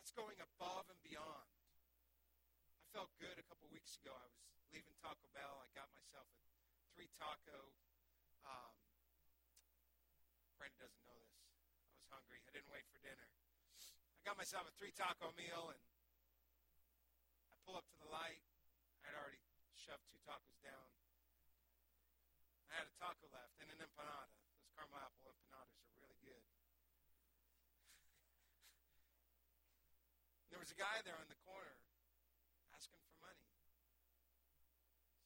That's 0.00 0.12
going 0.16 0.40
above 0.40 0.88
and 0.88 1.00
beyond. 1.04 1.48
I 2.80 2.84
felt 2.92 3.12
good 3.20 3.36
a 3.36 3.44
couple 3.48 3.68
weeks 3.68 3.96
ago. 4.00 4.12
I 4.12 4.24
was 4.28 4.36
leaving 4.72 4.96
Taco 5.00 5.28
Bell. 5.36 5.60
I 5.60 5.68
got 5.76 5.88
myself 5.92 6.28
a 6.32 6.40
three 6.96 7.08
taco. 7.16 7.72
Um, 8.48 8.74
Brandon 10.56 10.80
doesn't 10.80 11.04
know 11.04 11.16
this. 11.20 11.36
I 11.88 11.96
was 12.00 12.08
hungry. 12.08 12.40
I 12.44 12.50
didn't 12.52 12.72
wait 12.72 12.88
for 12.92 13.00
dinner. 13.04 13.28
I 13.28 14.20
got 14.24 14.40
myself 14.40 14.64
a 14.68 14.74
three 14.80 14.92
taco 14.96 15.32
meal, 15.36 15.72
and 15.72 15.80
I 17.52 17.56
pull 17.64 17.76
up 17.76 17.84
to 17.92 17.96
the 18.00 18.08
light. 18.08 18.44
I'd 19.04 19.16
already 19.18 19.40
shoved 19.74 20.04
two 20.08 20.20
tacos 20.24 20.58
down. 20.62 21.01
I 22.72 22.80
had 22.80 22.88
a 22.88 22.96
taco 22.96 23.28
left 23.28 23.52
and 23.60 23.68
an 23.68 23.84
empanada. 23.84 24.32
Those 24.56 24.72
caramel 24.72 24.96
apple 24.96 25.28
empanadas 25.28 25.76
are 25.76 25.92
really 26.00 26.16
good. 26.24 26.40
there 30.52 30.60
was 30.60 30.68
a 30.68 30.76
guy 30.76 31.00
there 31.08 31.16
in 31.16 31.32
the 31.32 31.40
corner 31.48 31.80
asking 32.76 33.00
for 33.08 33.16
money. 33.24 33.48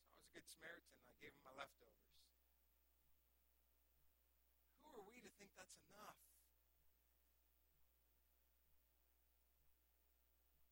So 0.07 0.15
I 0.15 0.23
was 0.23 0.31
a 0.31 0.35
good 0.39 0.47
Samaritan. 0.47 1.03
I 1.11 1.19
gave 1.19 1.35
him 1.35 1.43
my 1.43 1.51
leftovers. 1.59 2.15
Who 4.87 4.95
are 4.95 5.03
we 5.11 5.19
to 5.27 5.33
think 5.35 5.51
that's 5.59 5.75
enough? 5.91 6.23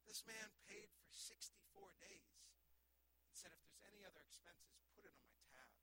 This 0.07 0.23
man 0.23 0.55
paid 0.71 0.87
for 1.03 1.11
64 1.11 1.51
days 1.99 2.39
and 3.27 3.35
said, 3.35 3.51
if 3.51 3.59
there's 3.67 3.83
any 3.91 4.07
other 4.07 4.23
expenses, 4.23 4.79
put 4.95 5.03
it 5.03 5.11
on 5.19 5.27
my 5.35 5.43
tab. 5.51 5.75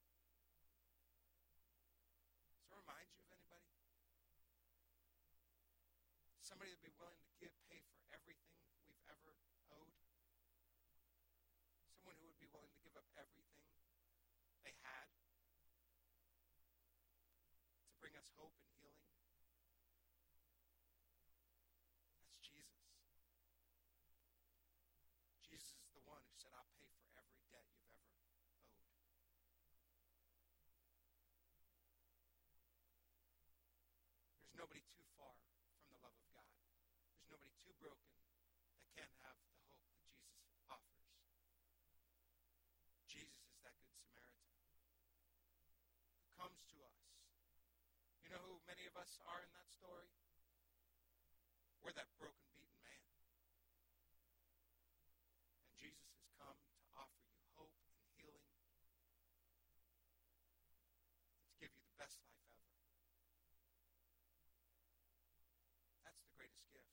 Does 2.55 2.71
that 2.71 2.71
remind 2.71 3.11
you 3.11 3.19
of 3.19 3.35
anybody? 3.35 3.67
Somebody 6.41 6.73
that'd 6.73 6.83
be 6.83 6.91
willing 6.99 7.21
to 7.21 7.33
give, 7.39 7.53
pay 7.69 7.79
for 7.85 8.01
everything 8.11 8.57
we've 8.89 9.05
ever 9.07 9.33
owed? 9.71 9.93
Someone 11.95 12.17
who 12.19 12.27
would 12.27 12.41
be 12.41 12.49
willing 12.51 12.73
to 12.73 12.81
give 12.81 12.97
up 12.97 13.05
everything 13.15 13.69
they 14.65 14.73
had 14.81 15.07
to 15.07 15.29
bring 18.01 18.17
us 18.17 18.27
hope 18.35 18.57
and 18.57 18.67
healing? 18.81 19.05
That's 22.25 22.41
Jesus. 22.41 22.89
Jesus 25.45 25.77
is 25.77 25.93
the 25.93 26.01
one 26.09 26.25
who 26.25 26.33
said, 26.41 26.51
I'll 26.57 26.67
pay 26.81 26.89
for 26.97 27.05
every 27.21 27.45
debt 27.53 27.69
you've 27.69 27.93
ever 27.93 28.09
owed. 28.09 28.41
There's 34.41 34.57
nobody 34.57 34.81
too 34.89 35.05
far 35.21 35.37
from 35.77 35.93
the 35.93 36.01
love 36.01 36.17
of 36.17 36.25
God. 36.33 36.49
There's 37.17 37.29
nobody 37.29 37.53
too 37.61 37.73
broken 37.77 38.09
that 38.17 38.89
can't 38.97 39.13
have 39.25 39.37
the 39.41 39.53
hope 39.53 39.77
that 39.77 39.93
Jesus 40.01 40.33
offers. 40.69 41.05
Jesus 43.05 43.45
is 43.53 43.61
that 43.61 43.77
good 43.85 43.93
Samaritan 44.01 44.49
who 46.33 46.40
comes 46.51 46.67
to 46.67 46.83
us. 46.83 46.99
You 48.27 48.35
know 48.35 48.43
who 48.43 48.59
many 48.67 48.83
of 48.83 48.99
us 48.99 49.23
are 49.23 49.39
in 49.39 49.47
that 49.55 49.71
story? 49.71 50.11
We're 51.79 51.95
that 51.95 52.11
broken, 52.19 52.43
beaten 52.59 52.75
man. 52.83 53.07
And 55.63 55.79
Jesus 55.79 56.11
has 56.11 56.27
come 56.35 56.59
to 56.59 56.83
offer 56.99 57.23
you 57.23 57.39
hope 57.55 57.71
and 57.71 58.03
healing, 58.19 58.51
to 61.47 61.55
give 61.63 61.71
you 61.71 61.83
the 61.87 61.95
best 61.95 62.19
life 62.19 62.43
ever. 62.51 62.67
That's 66.03 66.19
the 66.19 66.35
greatest 66.35 66.67
gift. 66.75 66.91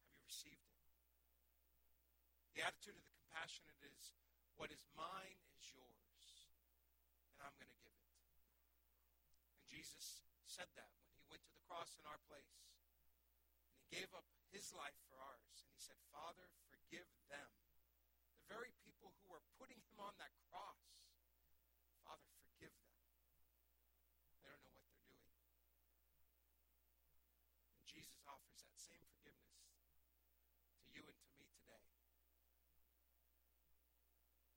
Have 0.00 0.16
you 0.16 0.16
received 0.24 0.64
it. 0.64 0.80
The 2.56 2.64
attitude 2.64 2.96
of 2.96 3.04
the 3.04 3.12
compassionate 3.20 3.76
is 3.84 4.16
what 4.56 4.72
is 4.72 4.80
mine 4.96 5.36
is 5.60 5.68
yours, 5.76 6.07
and 7.38 7.46
I'm 7.46 7.54
going 7.54 7.70
to 7.70 7.78
give 7.86 7.94
it. 7.94 8.10
And 9.54 9.62
Jesus 9.70 10.26
said 10.42 10.66
that 10.74 10.90
when 10.98 11.14
he 11.14 11.22
went 11.30 11.46
to 11.46 11.54
the 11.54 11.62
cross 11.70 11.94
in 11.94 12.02
our 12.02 12.18
place. 12.26 12.50
And 13.70 13.78
he 13.78 13.86
gave 13.94 14.10
up 14.10 14.26
his 14.50 14.74
life 14.74 14.98
for 15.06 15.22
ours. 15.22 15.62
And 15.62 15.70
he 15.70 15.78
said, 15.78 15.94
Father, 16.10 16.50
forgive 16.66 17.06
them. 17.30 17.46
The 18.34 18.42
very 18.50 18.74
people 18.82 19.14
who 19.22 19.30
were 19.30 19.44
putting 19.54 19.78
him 19.86 20.02
on 20.02 20.18
that 20.18 20.34
cross. 20.50 20.82
Father, 22.02 22.26
forgive 22.42 22.74
them. 22.74 22.98
They 24.42 24.50
don't 24.50 24.58
know 24.66 24.74
what 24.74 24.82
they're 24.90 25.06
doing. 25.06 25.38
And 27.78 27.86
Jesus 27.86 28.18
offers 28.26 28.66
that 28.66 28.74
same 28.82 29.06
forgiveness 29.14 29.62
to 30.82 30.90
you 30.90 31.06
and 31.06 31.14
to 31.22 31.30
me 31.38 31.46
today. 31.54 31.86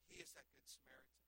He 0.10 0.18
is 0.18 0.34
that 0.34 0.50
good 0.50 0.66
Samaritan. 0.66 1.21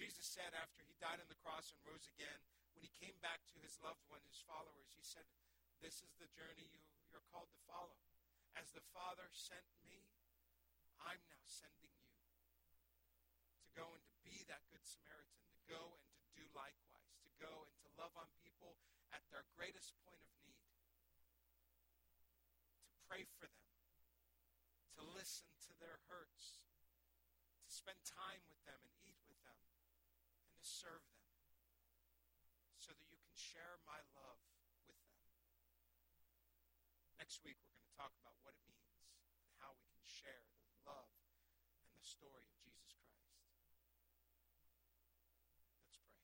Jesus 0.00 0.24
said 0.24 0.56
after 0.56 0.80
he 0.80 0.96
died 0.96 1.20
on 1.20 1.28
the 1.28 1.36
cross 1.44 1.76
and 1.76 1.84
rose 1.84 2.08
again, 2.16 2.40
when 2.72 2.80
he 2.80 2.88
came 2.96 3.20
back 3.20 3.44
to 3.52 3.60
his 3.60 3.76
loved 3.84 4.00
one, 4.08 4.24
his 4.32 4.40
followers, 4.48 4.96
he 4.96 5.04
said, 5.04 5.28
This 5.84 6.00
is 6.00 6.16
the 6.16 6.32
journey 6.32 6.64
you, 6.72 6.80
you're 7.12 7.28
called 7.28 7.52
to 7.52 7.60
follow. 7.68 8.00
As 8.56 8.72
the 8.72 8.80
Father 8.96 9.28
sent 9.28 9.68
me, 9.84 10.08
I'm 11.04 11.20
now 11.28 11.44
sending 11.44 11.92
you 12.00 12.16
to 13.60 13.68
go 13.76 13.92
and 13.92 14.00
to 14.08 14.16
be 14.24 14.40
that 14.48 14.64
good 14.72 14.80
Samaritan, 14.88 15.44
to 15.52 15.60
go 15.68 15.92
and 15.92 16.00
to 16.16 16.24
do 16.32 16.48
likewise, 16.56 17.20
to 17.20 17.32
go 17.36 17.68
and 17.68 17.76
to 17.84 17.92
love 18.00 18.16
on 18.16 18.32
people 18.40 18.80
at 19.12 19.20
their 19.28 19.44
greatest 19.52 19.92
point 20.08 20.24
of 20.24 20.32
need, 20.48 20.64
to 22.88 22.96
pray 23.04 23.28
for 23.36 23.44
them, 23.44 23.68
to 24.96 25.04
listen 25.12 25.52
to 25.68 25.76
their 25.76 26.00
hurts, 26.08 26.64
to 27.60 27.68
spend 27.68 28.00
time 28.08 28.40
with 28.48 28.64
them 28.64 28.80
and 28.80 28.96
eat 29.04 29.19
to 30.60 30.68
serve 30.68 31.00
them 31.08 31.24
so 32.76 32.92
that 32.92 33.08
you 33.08 33.16
can 33.16 33.32
share 33.32 33.80
my 33.88 33.96
love 34.12 34.44
with 34.84 35.00
them. 35.08 35.24
Next 37.16 37.40
week, 37.40 37.56
we're 37.64 37.72
going 37.72 37.88
to 37.88 37.96
talk 37.96 38.12
about 38.20 38.36
what 38.44 38.52
it 38.52 38.60
means 38.68 39.08
and 39.40 39.56
how 39.56 39.72
we 39.80 39.88
can 39.88 40.04
share 40.04 40.44
the 40.52 40.84
love 40.84 41.08
and 41.88 41.96
the 41.96 42.04
story 42.04 42.44
of 42.44 42.52
Jesus 42.60 42.92
Christ. 42.92 43.40
Let's 45.88 45.96
pray. 45.96 46.20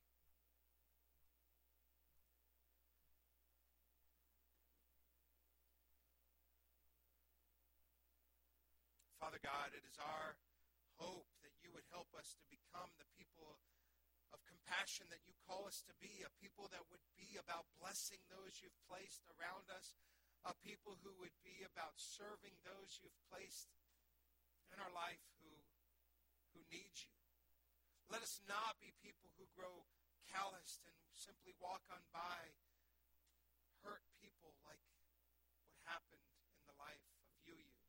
Father 9.16 9.40
God, 9.40 9.72
it 9.72 9.80
is 9.88 9.96
our 9.96 10.36
hope 11.00 11.24
that 11.40 11.56
you 11.64 11.72
would 11.72 11.88
help 11.88 12.12
us 12.12 12.36
to 12.36 12.44
become 12.52 12.92
the 13.00 13.08
people 13.16 13.56
of 14.66 14.74
compassion 14.74 15.06
that 15.14 15.22
you 15.30 15.34
call 15.46 15.62
us 15.70 15.78
to 15.86 15.94
be, 16.02 16.26
a 16.26 16.40
people 16.42 16.66
that 16.74 16.82
would 16.90 17.02
be 17.14 17.38
about 17.38 17.70
blessing 17.78 18.18
those 18.26 18.58
you've 18.58 18.82
placed 18.90 19.22
around 19.38 19.70
us, 19.70 19.94
a 20.42 20.50
people 20.66 20.98
who 21.06 21.14
would 21.22 21.34
be 21.46 21.62
about 21.62 21.94
serving 21.94 22.58
those 22.66 22.98
you've 22.98 23.22
placed 23.30 23.70
in 24.74 24.82
our 24.82 24.90
life 24.90 25.22
who, 25.38 25.54
who 26.50 26.66
need 26.66 26.98
you. 26.98 27.14
Let 28.10 28.26
us 28.26 28.42
not 28.50 28.74
be 28.82 28.90
people 29.06 29.30
who 29.38 29.46
grow 29.54 29.86
calloused 30.34 30.82
and 30.82 30.98
simply 31.14 31.54
walk 31.62 31.86
on 31.86 32.02
by, 32.10 32.50
hurt 33.86 34.02
people 34.18 34.50
like 34.66 34.82
what 34.90 35.78
happened 35.86 36.26
in 36.58 36.66
the 36.66 36.74
life 36.82 37.06
of 37.22 37.30
Yue 37.46 37.54
Yue. 37.54 37.86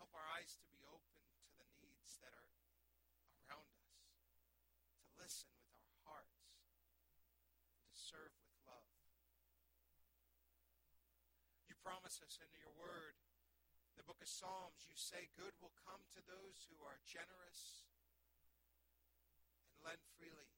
Help 0.00 0.12
our 0.16 0.24
eyes 0.40 0.56
to 0.56 0.64
be 0.72 0.80
open 0.88 1.20
to 1.44 1.52
the 1.60 1.68
needs 1.84 2.16
that 2.24 2.32
are 2.32 2.48
around 3.48 3.68
us, 3.72 4.04
to 5.04 5.08
listen 5.16 5.52
with 5.64 5.80
our 5.80 5.96
hearts, 6.04 6.48
and 7.72 7.80
to 7.88 7.97
serve 8.08 8.32
with 8.40 8.56
love. 8.64 8.88
You 11.68 11.76
promise 11.84 12.24
us 12.24 12.40
in 12.40 12.48
your 12.56 12.72
word, 12.80 13.20
the 14.00 14.06
book 14.08 14.24
of 14.24 14.32
Psalms, 14.32 14.88
you 14.88 14.96
say 14.96 15.28
good 15.36 15.52
will 15.60 15.76
come 15.84 16.00
to 16.16 16.24
those 16.24 16.64
who 16.72 16.80
are 16.88 16.96
generous 17.04 17.84
and 19.68 19.76
lend 19.84 20.00
freely. 20.16 20.48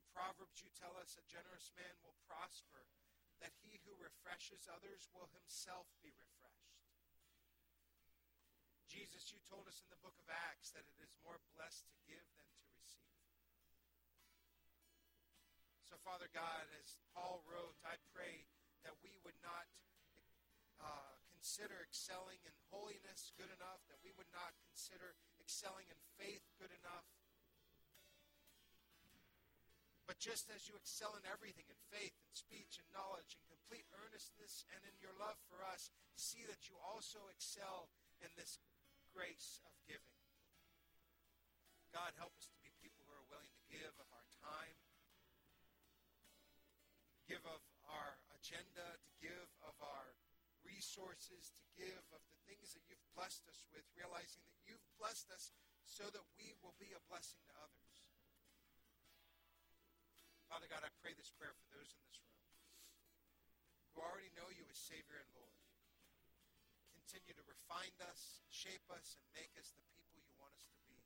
In 0.00 0.08
Proverbs, 0.16 0.64
you 0.64 0.72
tell 0.72 0.96
us 0.96 1.20
a 1.20 1.28
generous 1.28 1.68
man 1.76 2.00
will 2.00 2.16
prosper, 2.24 2.88
that 3.44 3.52
he 3.60 3.76
who 3.84 3.92
refreshes 4.00 4.64
others 4.72 5.12
will 5.12 5.28
himself 5.36 5.84
be 6.00 6.16
refreshed. 6.16 6.80
Jesus, 8.88 9.28
you 9.28 9.40
told 9.52 9.68
us 9.68 9.84
in 9.84 9.92
the 9.92 10.00
book 10.00 10.16
of 10.16 10.32
Acts 10.32 10.72
that 10.72 10.88
it 10.88 10.98
is 11.04 11.12
more 11.20 11.44
blessed 11.52 11.84
to 11.92 11.96
give 12.08 12.24
than 12.40 12.48
to 12.48 12.64
receive. 12.80 13.41
So, 15.92 16.00
Father 16.08 16.32
God, 16.32 16.64
as 16.80 16.96
Paul 17.12 17.44
wrote, 17.44 17.76
I 17.84 18.00
pray 18.16 18.48
that 18.80 18.96
we 19.04 19.12
would 19.28 19.36
not 19.44 19.68
uh, 20.80 21.20
consider 21.28 21.84
excelling 21.84 22.40
in 22.48 22.56
holiness 22.72 23.28
good 23.36 23.52
enough, 23.52 23.84
that 23.92 24.00
we 24.00 24.08
would 24.16 24.32
not 24.32 24.56
consider 24.64 25.12
excelling 25.36 25.84
in 25.92 26.00
faith 26.16 26.48
good 26.56 26.72
enough. 26.72 27.04
But 30.08 30.16
just 30.16 30.48
as 30.48 30.64
you 30.64 30.80
excel 30.80 31.12
in 31.12 31.28
everything, 31.28 31.68
in 31.68 31.76
faith, 31.92 32.16
in 32.24 32.32
speech, 32.32 32.80
in 32.80 32.88
knowledge, 32.96 33.36
in 33.36 33.44
complete 33.52 33.84
earnestness, 33.92 34.64
and 34.72 34.80
in 34.88 34.96
your 34.96 35.12
love 35.20 35.36
for 35.52 35.60
us, 35.60 35.92
see 36.16 36.48
that 36.48 36.72
you 36.72 36.80
also 36.80 37.20
excel 37.28 37.92
in 38.24 38.32
this 38.40 38.56
grace 39.12 39.60
of 39.68 39.76
giving. 39.84 40.16
God, 41.92 42.16
help 42.16 42.32
us 42.40 42.48
to 42.48 42.56
be 42.64 42.72
people 42.80 43.04
who 43.04 43.12
are 43.12 43.28
willing 43.28 43.52
to 43.52 43.64
give 43.68 43.92
of 44.00 44.08
our 44.08 44.24
time, 44.40 44.80
give 47.32 47.48
of 47.48 47.64
our 47.88 48.20
agenda, 48.36 48.84
to 49.00 49.12
give 49.16 49.48
of 49.64 49.72
our 49.80 50.12
resources, 50.68 51.48
to 51.56 51.64
give 51.80 52.04
of 52.12 52.20
the 52.28 52.36
things 52.44 52.76
that 52.76 52.84
you've 52.92 53.08
blessed 53.16 53.40
us 53.48 53.64
with, 53.72 53.88
realizing 53.96 54.44
that 54.44 54.60
you've 54.68 54.84
blessed 55.00 55.32
us 55.32 55.48
so 55.88 56.04
that 56.12 56.20
we 56.36 56.52
will 56.60 56.76
be 56.76 56.92
a 56.92 57.00
blessing 57.08 57.40
to 57.48 57.56
others. 57.56 58.04
Father 60.52 60.68
God, 60.68 60.84
I 60.84 60.92
pray 61.00 61.16
this 61.16 61.32
prayer 61.32 61.56
for 61.56 61.72
those 61.72 61.88
in 61.96 62.04
this 62.04 62.20
room 62.20 62.44
who 63.96 64.04
already 64.04 64.28
know 64.36 64.52
you 64.52 64.68
as 64.68 64.76
Savior 64.76 65.16
and 65.16 65.32
Lord. 65.32 65.56
Continue 66.92 67.32
to 67.32 67.44
refine 67.48 67.96
us, 68.12 68.44
shape 68.52 68.84
us, 68.92 69.16
and 69.16 69.24
make 69.32 69.56
us 69.56 69.72
the 69.72 69.88
people 69.96 70.20
you 70.20 70.36
want 70.36 70.52
us 70.52 70.68
to 70.68 70.76
be, 70.84 71.00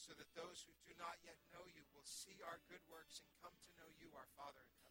so 0.00 0.16
that 0.16 0.32
those 0.32 0.64
who 0.64 0.72
do 0.88 0.96
not 0.96 1.20
yet 1.20 1.36
know 1.52 1.68
you 1.68 1.84
will 1.92 2.08
see 2.08 2.40
our 2.48 2.56
good 2.72 2.80
works 2.88 3.20
and 3.20 3.28
come 3.44 3.52
to 3.68 3.76
know 3.76 3.92
you, 4.00 4.08
our 4.16 4.32
Father 4.32 4.64
in 4.64 4.72
heaven. 4.80 4.87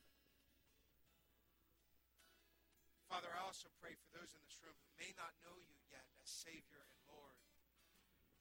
Father, 3.08 3.32
I 3.32 3.48
also 3.48 3.72
pray 3.80 3.96
for 3.96 4.12
those 4.12 4.36
in 4.36 4.44
this 4.44 4.60
room 4.60 4.76
who 4.76 4.92
may 5.00 5.16
not 5.16 5.32
know 5.40 5.56
you 5.64 5.80
yet 5.88 6.04
as 6.20 6.28
Savior 6.28 6.84
and 6.84 7.08
Lord 7.08 7.40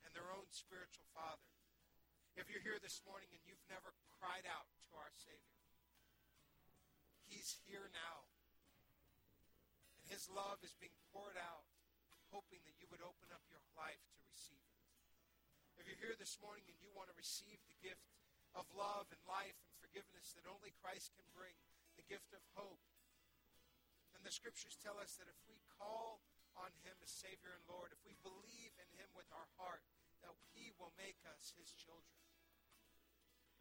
and 0.02 0.10
their 0.10 0.34
own 0.34 0.50
spiritual 0.50 1.06
Father. 1.14 1.46
If 2.34 2.50
you're 2.50 2.66
here 2.66 2.82
this 2.82 2.98
morning 3.06 3.30
and 3.30 3.38
you've 3.46 3.62
never 3.70 3.94
cried 4.18 4.42
out 4.42 4.66
to 4.90 4.98
our 4.98 5.14
Savior, 5.14 5.62
He's 7.30 7.62
here 7.62 7.94
now. 7.94 8.26
And 10.02 10.10
His 10.10 10.26
love 10.26 10.58
is 10.66 10.74
being 10.82 10.98
poured 11.14 11.38
out, 11.38 11.70
hoping 12.34 12.58
that 12.66 12.78
you 12.82 12.90
would 12.90 13.06
open 13.06 13.30
up 13.30 13.46
your 13.46 13.62
life 13.78 14.02
to 14.18 14.22
receive 14.26 14.66
it. 14.66 14.82
If 15.78 15.86
you're 15.86 16.02
here 16.10 16.18
this 16.18 16.42
morning 16.42 16.66
and 16.66 16.78
you 16.82 16.90
want 16.90 17.06
to 17.06 17.14
receive 17.14 17.62
the 17.70 17.78
gift 17.78 18.10
of 18.50 18.66
love 18.74 19.14
and 19.14 19.22
life 19.30 19.62
and 19.62 19.78
forgiveness 19.78 20.34
that 20.34 20.50
only 20.50 20.74
Christ 20.82 21.14
can 21.14 21.30
bring, 21.30 21.54
the 21.94 22.06
gift 22.10 22.34
of 22.34 22.42
hope, 22.58 22.82
the 24.26 24.34
scriptures 24.34 24.74
tell 24.82 24.98
us 24.98 25.14
that 25.22 25.30
if 25.30 25.38
we 25.46 25.54
call 25.78 26.18
on 26.58 26.74
him 26.82 26.98
as 26.98 27.14
Savior 27.14 27.54
and 27.54 27.62
Lord, 27.70 27.94
if 27.94 28.02
we 28.02 28.18
believe 28.26 28.74
in 28.74 28.90
him 28.98 29.06
with 29.14 29.30
our 29.30 29.46
heart, 29.54 29.86
that 30.26 30.34
he 30.50 30.74
will 30.82 30.90
make 30.98 31.22
us 31.30 31.54
his 31.54 31.70
children. 31.78 32.18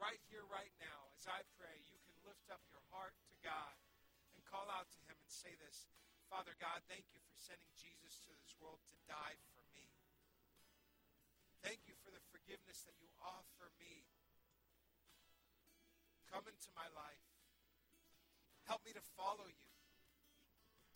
Right 0.02 0.18
here, 0.26 0.42
right 0.50 0.74
now, 0.82 1.14
as 1.14 1.30
I 1.30 1.46
pray, 1.62 1.86
you 1.86 2.02
can 2.10 2.18
lift 2.26 2.50
up 2.50 2.66
your 2.74 2.82
heart 2.90 3.14
to 3.30 3.36
God 3.46 3.78
and 4.34 4.42
call 4.50 4.66
out 4.74 4.90
to 4.90 5.02
him 5.06 5.14
and 5.22 5.30
say 5.30 5.54
this, 5.62 5.86
Father 6.34 6.58
God, 6.58 6.82
thank 6.90 7.06
you 7.14 7.22
for 7.30 7.38
sending 7.38 7.70
Jesus 7.78 8.18
to 8.26 8.34
this 8.42 8.58
world 8.58 8.82
to 8.90 8.98
die 9.06 9.38
for 9.54 9.62
me. 9.78 9.86
Thank 11.62 11.86
you 11.86 11.94
for 12.02 12.10
the 12.10 12.26
forgiveness 12.34 12.82
that 12.90 12.98
you 12.98 13.14
offer 13.22 13.70
me. 13.78 14.10
Come 16.34 16.50
into 16.50 16.74
my 16.74 16.90
life. 16.98 17.22
Help 18.66 18.82
me 18.82 18.98
to 18.98 19.06
follow 19.14 19.46
you. 19.46 19.75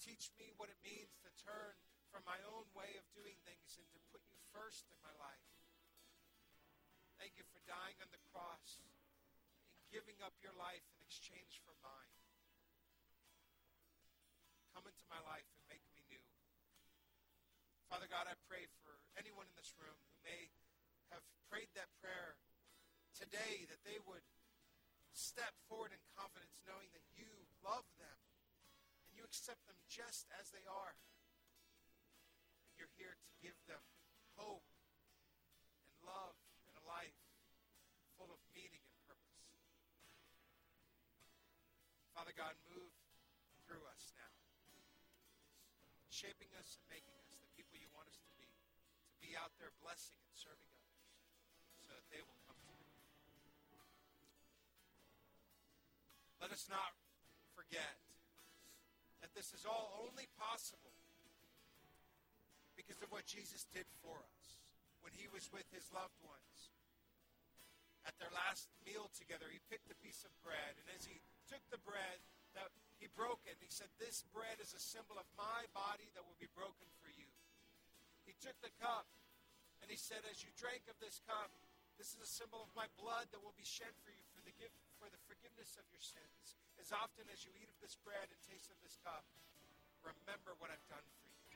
Teach 0.09 0.33
me 0.41 0.49
what 0.57 0.73
it 0.73 0.81
means 0.81 1.13
to 1.21 1.29
turn 1.37 1.77
from 2.09 2.25
my 2.25 2.41
own 2.49 2.65
way 2.73 2.97
of 2.97 3.05
doing 3.13 3.37
things 3.45 3.77
and 3.77 3.85
to 3.93 4.01
put 4.09 4.25
you 4.25 4.41
first 4.49 4.89
in 4.89 4.97
my 5.05 5.13
life. 5.21 5.45
Thank 7.21 7.37
you 7.37 7.45
for 7.53 7.61
dying 7.69 7.93
on 8.01 8.09
the 8.09 8.17
cross 8.33 8.81
and 8.81 8.89
giving 9.93 10.17
up 10.25 10.33
your 10.41 10.57
life 10.57 10.81
in 10.97 11.05
exchange 11.05 11.61
for 11.61 11.77
mine. 11.85 12.17
Come 14.73 14.89
into 14.89 15.05
my 15.13 15.21
life 15.29 15.45
and 15.53 15.61
make 15.69 15.85
me 15.93 16.01
new. 16.09 16.25
Father 17.85 18.09
God, 18.09 18.25
I 18.25 18.33
pray 18.49 18.65
for 18.81 18.97
anyone 19.13 19.45
in 19.45 19.53
this 19.53 19.77
room 19.77 19.93
who 19.93 20.25
may 20.25 20.49
have 21.13 21.21
prayed 21.53 21.69
that 21.77 21.93
prayer 22.01 22.33
today 23.13 23.69
that 23.69 23.85
they 23.85 24.01
would 24.09 24.25
step 25.13 25.53
forward 25.69 25.93
in 25.93 26.01
confidence 26.17 26.57
knowing 26.65 26.89
that 26.97 27.05
you 27.13 27.29
love 27.61 27.85
them 28.01 28.28
you 29.19 29.27
accept 29.27 29.60
them 29.67 29.75
just 29.91 30.32
as 30.39 30.47
they 30.55 30.63
are. 30.63 30.95
You're 32.79 32.95
here 32.95 33.19
to 33.19 33.29
give 33.43 33.60
them 33.67 33.84
hope 34.39 34.63
and 35.84 35.91
love 36.08 36.39
and 36.71 36.79
a 36.79 36.86
life 36.88 37.19
full 38.15 38.32
of 38.32 38.39
meaning 38.55 38.79
and 38.79 38.99
purpose. 39.03 39.43
Father 42.15 42.32
God, 42.32 42.55
move 42.71 42.95
through 43.67 43.84
us 43.91 44.15
now. 44.15 44.32
shaping 46.08 46.51
us 46.60 46.79
and 46.79 46.84
making 46.91 47.15
us 47.19 47.27
the 47.32 47.47
people 47.55 47.79
you 47.79 47.88
want 47.95 48.08
us 48.08 48.19
to 48.19 48.27
be, 48.36 48.47
to 48.47 49.15
be 49.23 49.36
out 49.39 49.55
there 49.55 49.71
blessing 49.79 50.19
and 50.19 50.36
serving 50.36 50.67
others 50.75 50.99
so 51.75 51.91
that 51.91 52.03
they 52.12 52.19
will 52.23 52.39
come 52.43 52.60
to 52.60 52.75
you. 52.75 52.91
Let 56.43 56.51
us 56.51 56.67
not 56.67 56.91
forget 57.55 58.08
this 59.39 59.56
is 59.56 59.63
all 59.63 60.04
only 60.04 60.28
possible 60.36 60.91
because 62.75 62.99
of 62.99 63.08
what 63.08 63.23
Jesus 63.23 63.63
did 63.71 63.88
for 64.04 64.19
us 64.19 64.60
when 64.99 65.15
he 65.15 65.32
was 65.32 65.47
with 65.56 65.63
his 65.71 65.88
loved 65.95 66.19
ones. 66.19 66.75
At 68.04 68.19
their 68.19 68.36
last 68.36 68.67
meal 68.84 69.08
together, 69.15 69.47
he 69.47 69.63
picked 69.71 69.88
a 69.88 70.04
piece 70.04 70.28
of 70.28 70.36
bread, 70.43 70.75
and 70.75 70.91
as 70.91 71.08
he 71.08 71.23
took 71.47 71.63
the 71.71 71.80
bread, 71.88 72.19
that 72.52 72.67
he 72.99 73.08
broke 73.15 73.39
it. 73.47 73.56
He 73.63 73.71
said, 73.71 73.88
This 73.95 74.28
bread 74.36 74.60
is 74.60 74.75
a 74.75 74.82
symbol 74.82 75.15
of 75.15 75.28
my 75.39 75.63
body 75.71 76.12
that 76.19 76.28
will 76.28 76.36
be 76.36 76.52
broken 76.52 76.91
for 76.99 77.08
you. 77.08 77.32
He 78.28 78.36
took 78.43 78.60
the 78.60 78.75
cup, 78.84 79.08
and 79.80 79.88
he 79.88 79.95
said, 79.95 80.19
As 80.28 80.43
you 80.43 80.52
drank 80.60 80.84
of 80.91 80.99
this 80.99 81.23
cup, 81.23 81.47
this 81.95 82.12
is 82.12 82.19
a 82.19 82.28
symbol 82.28 82.60
of 82.60 82.75
my 82.75 82.91
blood 82.99 83.32
that 83.32 83.39
will 83.39 83.56
be 83.56 83.63
shed 83.63 83.95
for 84.04 84.12
you 84.12 84.18
forgiveness 85.39 85.80
of 85.80 85.88
your 85.88 86.04
sins. 86.04 86.60
As 86.84 86.91
often 86.91 87.23
as 87.32 87.47
you 87.47 87.56
eat 87.56 87.71
of 87.71 87.80
this 87.80 87.95
bread 88.04 88.28
and 88.28 88.39
taste 88.43 88.67
of 88.67 88.80
this 88.84 88.99
cup, 89.08 89.23
remember 90.04 90.52
what 90.60 90.67
I've 90.67 90.84
done 90.91 91.08
for 91.23 91.32
you. 91.47 91.56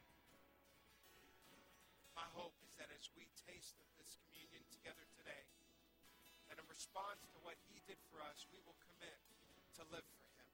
My 2.16 2.24
hope 2.32 2.56
is 2.64 2.80
that 2.80 2.88
as 2.96 3.12
we 3.12 3.28
taste 3.44 3.76
of 3.84 3.88
this 4.00 4.16
communion 4.24 4.64
together 4.72 5.04
today, 5.20 5.44
that 6.48 6.64
in 6.64 6.68
response 6.72 7.28
to 7.36 7.44
what 7.44 7.60
he 7.68 7.84
did 7.84 8.00
for 8.08 8.24
us, 8.24 8.48
we 8.56 8.64
will 8.64 8.80
commit 8.88 9.20
to 9.76 9.84
live 9.92 10.08
for 10.08 10.32
him. 10.40 10.48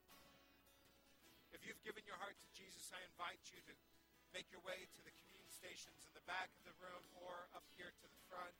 If 1.53 1.61
you've 1.69 1.85
given 1.85 2.01
your 2.09 2.17
heart 2.17 2.33
to 2.33 2.49
Jesus, 2.57 2.89
I 2.89 2.97
invite 3.13 3.45
you 3.53 3.61
to 3.69 3.73
make 4.33 4.49
your 4.49 4.65
way 4.65 4.89
to 4.89 5.01
the 5.05 5.13
communion 5.21 5.53
stations 5.53 6.01
in 6.01 6.13
the 6.17 6.25
back 6.25 6.49
of 6.57 6.65
the 6.65 6.73
room 6.81 7.05
or 7.21 7.45
up 7.53 7.65
here 7.77 7.93
to 7.93 8.07
the 8.09 8.21
front. 8.25 8.57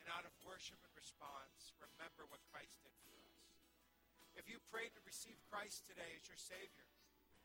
And 0.00 0.08
out 0.08 0.24
of 0.24 0.32
worship 0.42 0.80
and 0.82 0.94
response, 0.96 1.76
remember 1.78 2.24
what 2.32 2.40
Christ 2.50 2.80
did 2.80 2.90
for 3.06 3.14
us. 3.14 3.21
If 4.36 4.48
you 4.48 4.56
prayed 4.72 4.96
to 4.96 5.02
receive 5.04 5.36
Christ 5.52 5.84
today 5.84 6.16
as 6.16 6.24
your 6.24 6.40
Savior, 6.40 6.88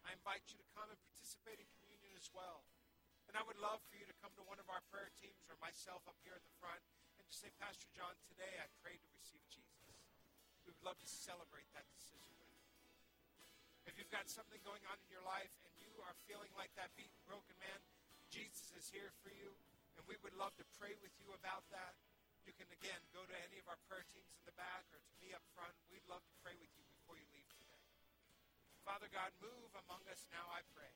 I 0.08 0.15
invite 0.15 0.47
you 0.47 0.56
to 0.56 0.67
come 0.71 0.88
and 0.88 1.00
participate 1.12 1.60
in 1.60 1.67
communion 1.84 2.15
as 2.15 2.32
well. 2.32 2.63
And 3.28 3.36
I 3.36 3.43
would 3.43 3.60
love 3.60 3.84
for 3.91 4.00
you 4.00 4.08
to 4.08 4.15
come 4.23 4.32
to 4.39 4.47
one 4.47 4.60
of 4.60 4.71
our 4.71 4.80
prayer 4.88 5.12
teams 5.19 5.43
or 5.52 5.60
myself 5.60 6.00
up 6.08 6.15
here 6.23 6.32
at 6.32 6.45
the 6.47 6.56
front 6.63 6.80
and 7.19 7.28
just 7.28 7.43
say, 7.43 7.52
Pastor 7.60 7.91
John, 7.91 8.15
today 8.32 8.56
I 8.56 8.71
prayed 8.80 9.04
to 9.04 9.12
receive 9.12 9.43
Jesus. 9.52 10.00
We 10.63 10.71
would 10.71 10.84
love 10.88 10.95
to 11.04 11.10
celebrate 11.12 11.67
that 11.76 11.88
decision 11.91 12.32
with 12.39 12.52
you. 12.56 12.63
If 13.84 14.00
you've 14.00 14.12
got 14.12 14.32
something 14.32 14.63
going 14.63 14.84
on 14.88 14.95
in 15.04 15.12
your 15.12 15.23
life 15.28 15.52
and 15.67 15.76
you 15.76 15.91
are 16.08 16.15
feeling 16.23 16.52
like 16.56 16.71
that 16.80 16.95
beaten, 16.95 17.19
broken 17.28 17.56
man, 17.60 17.80
Jesus 18.32 18.71
is 18.76 18.88
here 18.91 19.12
for 19.23 19.32
you, 19.32 19.56
and 19.95 20.04
we 20.08 20.19
would 20.23 20.36
love 20.36 20.56
to 20.60 20.67
pray 20.80 20.95
with 21.00 21.15
you 21.19 21.32
about 21.36 21.67
that. 21.71 21.95
You 22.47 22.55
can, 22.55 22.71
again, 22.71 23.03
go 23.12 23.27
to 23.27 23.36
any 23.43 23.60
of 23.60 23.67
our 23.67 23.75
prayer 23.91 24.07
teams 24.15 24.31
in 24.39 24.43
the 24.47 24.55
back 24.55 24.88
or 24.95 25.03
to 25.03 25.13
me 25.19 25.36
up 25.36 25.43
front. 25.51 25.75
We'd 25.91 26.07
love 26.07 26.23
to 26.23 26.36
pray 26.39 26.55
with 26.55 26.71
you 26.79 26.83
before 26.95 27.19
you 27.19 27.27
leave 27.36 27.51
today. 27.60 27.83
Father 28.88 29.12
God, 29.12 29.36
move 29.43 29.75
among 29.75 29.99
us 30.07 30.23
now, 30.31 30.47
I 30.55 30.63
pray. 30.71 30.95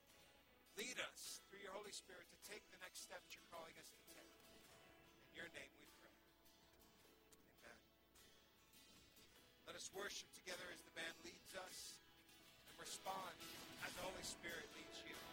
Lead 0.79 0.95
us 1.11 1.43
through 1.51 1.59
your 1.59 1.75
Holy 1.75 1.91
Spirit 1.91 2.23
to 2.31 2.39
take 2.47 2.63
the 2.71 2.79
next 2.79 3.03
steps 3.03 3.35
you're 3.35 3.51
calling 3.51 3.75
us 3.75 3.83
to 3.91 3.99
take. 4.15 4.31
In 5.27 5.35
your 5.35 5.51
name 5.51 5.75
we 5.83 5.91
pray. 5.99 6.15
Amen. 7.67 7.79
Let 9.67 9.75
us 9.75 9.91
worship 9.91 10.31
together 10.31 10.63
as 10.71 10.79
the 10.87 10.95
band 10.95 11.19
leads 11.27 11.51
us 11.67 11.99
and 12.71 12.79
respond 12.79 13.35
as 13.83 13.91
the 13.99 14.07
Holy 14.07 14.23
Spirit 14.23 14.71
leads 14.71 15.03
you. 15.03 15.30